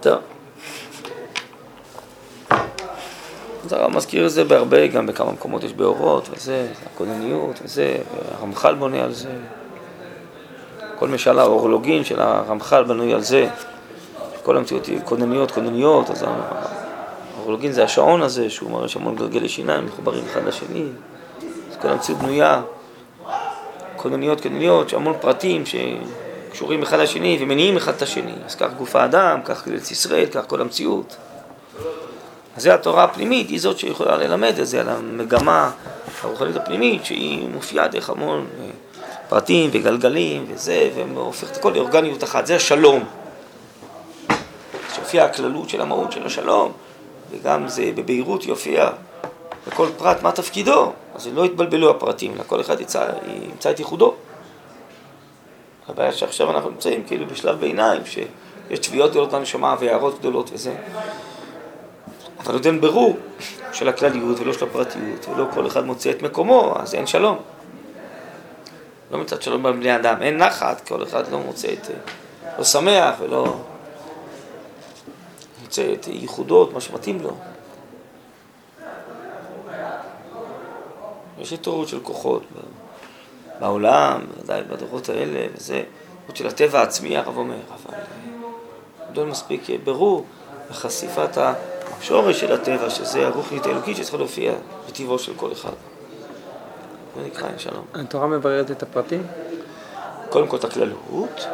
טוב. 0.00 0.18
אז 3.64 3.72
הרב 3.72 3.96
מזכיר 3.96 4.26
את 4.26 4.30
זה 4.30 4.44
בהרבה, 4.44 4.86
גם 4.86 5.06
בכמה 5.06 5.32
מקומות 5.32 5.64
יש 5.64 5.72
באורות 5.72 6.28
וזה, 6.32 6.66
הכונניות 6.86 7.60
וזה, 7.64 7.96
הרמח"ל 8.38 8.74
בונה 8.74 9.04
על 9.04 9.12
זה. 9.12 9.30
כל 10.98 11.08
משל 11.08 11.38
האורולוגין 11.38 12.04
של 12.04 12.20
הרמח"ל 12.20 12.84
בנוי 12.84 13.14
על 13.14 13.20
זה. 13.20 13.48
כל 14.44 14.56
המציאות 14.56 14.86
היא 14.86 14.98
כונניות, 15.04 15.50
כונניות, 15.50 16.10
אז 16.10 16.24
האורולוגין 17.36 17.72
זה 17.72 17.84
השעון 17.84 18.22
הזה, 18.22 18.50
שהוא 18.50 18.70
מראה 18.70 18.88
שהמון 18.88 19.16
גלגלי 19.16 19.48
שיניים 19.48 19.86
מחוברים 19.86 20.24
אחד 20.30 20.44
לשני. 20.46 20.84
אז 21.70 21.76
כל 21.82 21.88
המציאות 21.88 22.20
בנויה, 22.20 22.62
כונניות, 23.96 24.40
כונניות, 24.40 24.88
שהמון 24.88 25.14
פרטים 25.20 25.62
שקשורים 25.66 26.82
אחד 26.82 26.98
לשני 26.98 27.38
ומניעים 27.40 27.76
אחד 27.76 27.92
את 27.94 28.02
השני. 28.02 28.34
אז 28.46 28.54
כך 28.54 28.68
גוף 28.78 28.96
האדם, 28.96 29.40
כך 29.44 29.68
ארץ 29.68 29.90
ישראל, 29.90 30.26
כך 30.26 30.42
כל 30.46 30.60
המציאות. 30.60 31.16
אז 32.56 32.62
זה 32.62 32.74
התורה 32.74 33.04
הפנימית, 33.04 33.48
היא 33.48 33.60
זאת 33.60 33.78
שיכולה 33.78 34.16
ללמד 34.16 34.58
את 34.60 34.66
זה 34.66 34.80
על 34.80 34.88
המגמה 34.88 35.70
הרוחנית 36.22 36.56
הפנימית, 36.56 37.04
שהיא 37.04 37.48
מופיעה 37.48 37.88
דרך 37.88 38.10
המון 38.10 38.46
אה, 38.60 38.66
פרטים 39.28 39.70
וגלגלים 39.72 40.44
וזה, 40.48 40.90
והופך 41.14 41.50
את 41.50 41.56
הכל 41.56 41.72
לאורגניות 41.74 42.24
אחת, 42.24 42.46
זה 42.46 42.56
השלום. 42.56 43.04
שיופיע 44.94 45.24
הכללות 45.24 45.68
של 45.68 45.80
המהות 45.80 46.12
של 46.12 46.26
השלום, 46.26 46.72
וגם 47.30 47.68
זה 47.68 47.90
בבהירות 47.94 48.44
יופיע 48.44 48.90
בכל 49.66 49.88
פרט 49.96 50.22
מה 50.22 50.32
תפקידו, 50.32 50.92
אז 51.14 51.28
לא 51.34 51.44
יתבלבלו 51.44 51.90
הפרטים, 51.90 52.34
אלא 52.34 52.42
כל 52.46 52.60
אחד 52.60 52.80
ימצא, 52.80 53.06
ימצא 53.50 53.70
את 53.70 53.78
ייחודו. 53.78 54.14
הבעיה 55.88 56.12
שעכשיו 56.12 56.50
אנחנו 56.50 56.70
נמצאים 56.70 57.04
כאילו 57.06 57.26
בשלב 57.26 57.60
ביניים, 57.60 58.02
שיש 58.06 58.78
תביעות 58.78 59.10
גדולות 59.10 59.32
לנשמה 59.32 59.76
והערות 59.80 60.18
גדולות 60.18 60.50
וזה. 60.52 60.74
אבל 62.40 62.54
עוד 62.54 62.66
אין 62.66 62.80
ברור 62.80 63.16
של 63.72 63.88
הכלליות 63.88 64.40
ולא 64.40 64.52
של 64.52 64.64
הפרטיות, 64.64 65.28
ולא 65.28 65.46
כל 65.54 65.66
אחד 65.66 65.84
מוצא 65.84 66.10
את 66.10 66.22
מקומו, 66.22 66.74
אז 66.78 66.94
אין 66.94 67.06
שלום. 67.06 67.38
לא 69.10 69.18
מצד 69.18 69.42
שלום 69.42 69.62
בין 69.62 69.80
בני 69.80 69.96
אדם, 69.96 70.22
אין 70.22 70.36
נחת, 70.38 70.88
כל 70.88 71.02
אחד 71.02 71.32
לא 71.32 71.38
מוצא 71.38 71.68
את... 71.72 71.90
לא 72.58 72.64
שמח 72.64 73.14
ולא 73.20 73.56
מוצא 75.74 75.92
את 75.92 76.06
ייחודו, 76.06 76.64
את 76.64 76.72
מה 76.72 76.80
שמתאים 76.80 77.20
לו. 77.22 77.30
יש 81.38 81.52
התעוררות 81.52 81.88
של 81.88 82.00
כוחות 82.00 82.42
בעולם, 83.60 84.20
ודאי 84.40 84.62
בדורות 84.62 85.08
האלה, 85.08 85.46
וזה, 85.54 85.82
עוד 86.26 86.36
של 86.36 86.46
הטבע 86.46 86.78
העצמי, 86.78 87.16
הרב 87.16 87.36
אומר, 87.36 87.56
אבל 87.68 87.98
עוד 89.06 89.18
אין 89.18 89.28
מספיק 89.28 89.62
ברור 89.84 90.26
בחשיפת 90.70 91.38
השורש 92.00 92.40
של 92.40 92.52
הטבע, 92.52 92.90
שזה 92.90 93.26
הרוחנית 93.26 93.66
האלוקית 93.66 93.96
שצריכה 93.96 94.16
להופיע 94.16 94.52
בטבעו 94.88 95.18
של 95.18 95.32
כל 95.36 95.52
אחד. 95.52 95.74
זה 97.16 97.26
נקרא 97.26 97.48
אין 97.48 97.58
שלום. 97.58 97.84
התורה 97.94 98.26
מבררת 98.26 98.70
את 98.70 98.82
הפרטים? 98.82 99.26
קודם 100.30 100.46
כל 100.46 100.56
את 100.56 100.64
הכללות, 100.64 101.46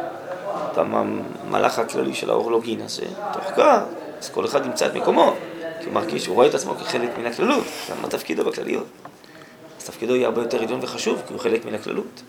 את 0.71 0.77
המהלך 0.77 1.79
הכללי 1.79 2.13
של 2.13 2.29
האורלוגין 2.29 2.81
הזה, 2.81 3.05
תוך 3.33 3.43
כך, 3.57 3.81
אז 4.21 4.29
כל 4.29 4.45
אחד 4.45 4.65
ימצא 4.65 4.85
את 4.85 4.95
מקומו, 4.95 5.33
כי 5.79 5.85
הוא 5.85 5.93
מרגיש, 5.93 6.27
הוא 6.27 6.35
רואה 6.35 6.47
את 6.47 6.53
עצמו 6.53 6.75
כחלק 6.75 7.17
מן 7.17 7.25
הכללות, 7.25 7.63
גם 7.91 8.01
מה 8.01 8.07
תפקידו 8.07 8.45
בכלליות. 8.45 8.85
אז 9.79 9.85
תפקידו 9.85 10.15
יהיה 10.15 10.27
הרבה 10.27 10.41
יותר 10.41 10.63
עליון 10.63 10.79
וחשוב, 10.83 11.21
כי 11.27 11.33
הוא 11.33 11.41
חלק 11.41 11.65
מן 11.65 11.75
הכללות. 11.75 12.21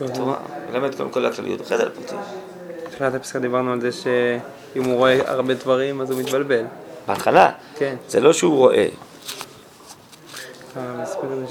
התורה 0.00 0.36
מלמד 0.70 0.94
קודם 0.94 1.10
כל 1.10 1.26
הכלליות, 1.26 1.60
אחרי 1.60 1.76
זה 1.76 1.82
על 1.82 1.88
הפרטים. 1.88 2.18
בתחילת 2.86 3.14
הפסקה 3.14 3.38
דיברנו 3.38 3.72
על 3.72 3.80
זה 3.80 3.92
שאם 3.92 4.84
הוא 4.84 4.94
רואה 4.94 5.30
הרבה 5.30 5.54
דברים 5.54 6.00
אז 6.00 6.10
הוא 6.10 6.20
מתבלבל. 6.20 6.64
בהתחלה, 7.06 7.50
כן. 7.78 7.96
זה 8.08 8.20
לא 8.20 8.32
שהוא 8.32 8.56
רואה, 8.56 8.86
אה, 10.76 11.04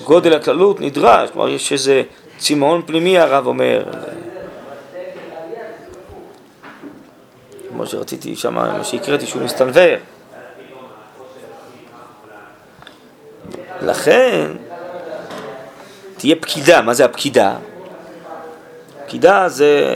גודל 0.03 0.33
הכללות 0.33 0.81
נדרש, 0.81 1.29
כלומר 1.29 1.49
יש 1.49 1.71
איזה 1.71 2.03
צמאון 2.37 2.81
פנימי 2.85 3.19
הרב 3.19 3.47
אומר. 3.47 3.83
כמו 7.79 7.87
שרציתי 7.87 8.35
שם, 8.35 8.53
מה 8.53 8.83
שהקראתי 8.83 9.25
שהוא 9.25 9.41
מסתנוור. 9.41 9.95
לכן 13.81 14.51
תהיה 16.17 16.35
פקידה, 16.35 16.81
מה 16.81 16.93
זה 16.93 17.05
הפקידה? 17.05 17.55
פקידה 19.05 19.49
זה 19.49 19.95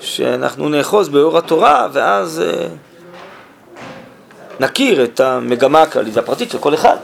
שאנחנו 0.00 0.68
נאחוז 0.68 1.08
באור 1.08 1.38
התורה 1.38 1.88
ואז 1.92 2.40
אה, 2.40 2.66
נכיר 4.60 5.04
את 5.04 5.20
המגמה 5.20 5.82
הכללית 5.82 6.16
והפרטית 6.16 6.50
של 6.50 6.58
כל 6.58 6.74
אחד. 6.74 6.96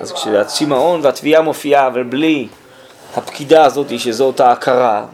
אז 0.00 0.12
כשהצמאון 0.12 1.00
והתביעה 1.02 1.42
מופיעה, 1.42 1.86
אבל 1.86 2.02
בלי 2.02 2.48
הפקידה 3.16 3.64
הזאת, 3.64 3.98
שזאת 3.98 4.40
ההכרה, 4.40 5.06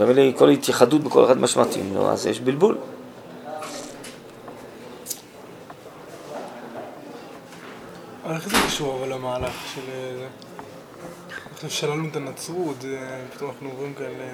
ובלי 0.00 0.32
כל 0.38 0.48
התייחדות 0.50 1.00
בכל 1.04 1.24
אחד 1.24 1.38
מה 1.38 1.46
שמתאים 1.46 1.94
לו, 1.94 2.10
אז 2.10 2.26
יש 2.26 2.40
בלבול. 2.40 2.78
איך 8.30 8.48
זה 8.48 8.56
קשור 8.66 8.98
אבל 9.04 9.12
למהלך 9.14 9.52
של 9.74 9.80
אה? 9.90 10.26
עכשיו 11.54 11.70
שללנו 11.70 12.08
את 12.08 12.16
הנצרות, 12.16 12.80
זה- 12.80 12.98
פתאום 13.34 13.50
אנחנו 13.50 13.68
עוברים 13.70 13.94
כאלה... 13.94 14.24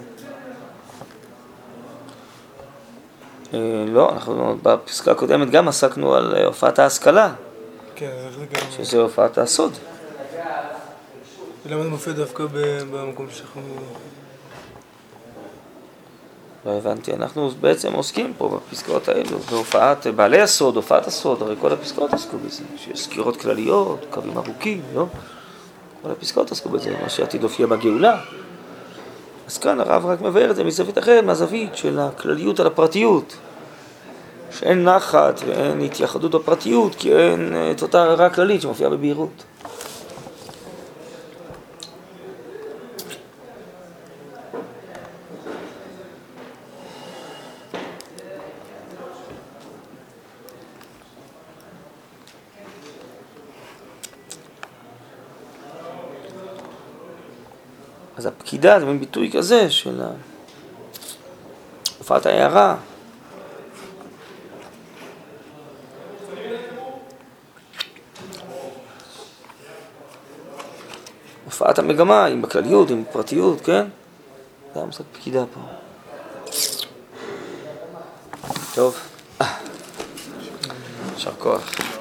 אה, 3.54 3.84
לא, 3.88 4.12
אנחנו 4.12 4.56
בפסקה 4.62 5.10
הקודמת 5.12 5.50
גם 5.50 5.68
עסקנו 5.68 6.14
על 6.14 6.34
אה, 6.36 6.44
הופעת 6.46 6.78
ההשכלה, 6.78 7.34
כן, 7.94 8.10
זה 8.38 8.46
גם... 8.46 8.60
שזה 8.76 8.98
הופעת 9.00 9.38
הסוד. 9.38 9.72
למה 11.66 11.82
זה 11.82 11.88
מופיע 11.88 12.12
דווקא 12.12 12.44
במקום 12.92 13.26
שאנחנו... 13.30 13.62
לא 16.66 16.70
הבנתי, 16.70 17.12
אנחנו 17.12 17.50
בעצם 17.60 17.92
עוסקים 17.92 18.32
פה 18.38 18.58
בפסקאות 18.68 19.08
האלו, 19.08 19.38
בהופעת 19.38 20.06
בעלי 20.06 20.40
הסוד, 20.40 20.76
הופעת 20.76 21.06
הסוד, 21.06 21.42
הרי 21.42 21.54
כל 21.60 21.72
הפסקאות 21.72 22.12
עסקו 22.12 22.36
בזה, 22.38 22.62
שיש 22.76 23.00
סקירות 23.00 23.36
כלליות, 23.36 24.06
קווים 24.10 24.36
ארוכים, 24.36 24.80
לא? 24.94 25.06
כל 26.02 26.10
הפסקאות 26.10 26.52
עסקו 26.52 26.68
בזה, 26.68 26.90
מה 27.02 27.08
שעתיד 27.08 27.40
להופיע 27.40 27.66
בגאולה. 27.66 28.20
אז 29.46 29.58
כאן 29.58 29.80
הרב 29.80 30.06
רק 30.06 30.20
מבאר 30.20 30.50
את 30.50 30.56
זה 30.56 30.64
מזווית 30.64 30.98
אחרת, 30.98 31.24
מהזווית 31.24 31.76
של 31.76 31.98
הכלליות 31.98 32.60
על 32.60 32.66
הפרטיות. 32.66 33.36
שאין 34.50 34.84
נחת 34.84 35.40
ואין 35.46 35.80
התייחדות 35.80 36.30
בפרטיות, 36.30 36.94
כי 36.94 37.12
אין 37.12 37.56
אה, 37.56 37.70
את 37.70 37.82
אותה 37.82 38.02
הערה 38.02 38.30
כללית 38.30 38.62
שמופיעה 38.62 38.90
בבהירות. 38.90 39.44
אז 58.56 58.60
הפקידה 58.60 58.80
זה 58.80 58.86
מין 58.86 59.00
ביטוי 59.00 59.30
כזה 59.32 59.70
של 59.70 60.00
הופעת 61.98 62.26
ההערה. 62.26 62.76
הופעת 71.44 71.78
המגמה, 71.78 72.26
עם 72.26 72.42
בכלליות, 72.42 72.90
עם 72.90 73.04
פרטיות, 73.12 73.60
כן? 73.60 73.86
זה 74.74 74.80
המושג 74.80 75.04
פקידה 75.12 75.44
פה. 75.54 75.60
טוב. 78.74 78.98
יישר 81.14 81.32
כוח. 81.38 81.95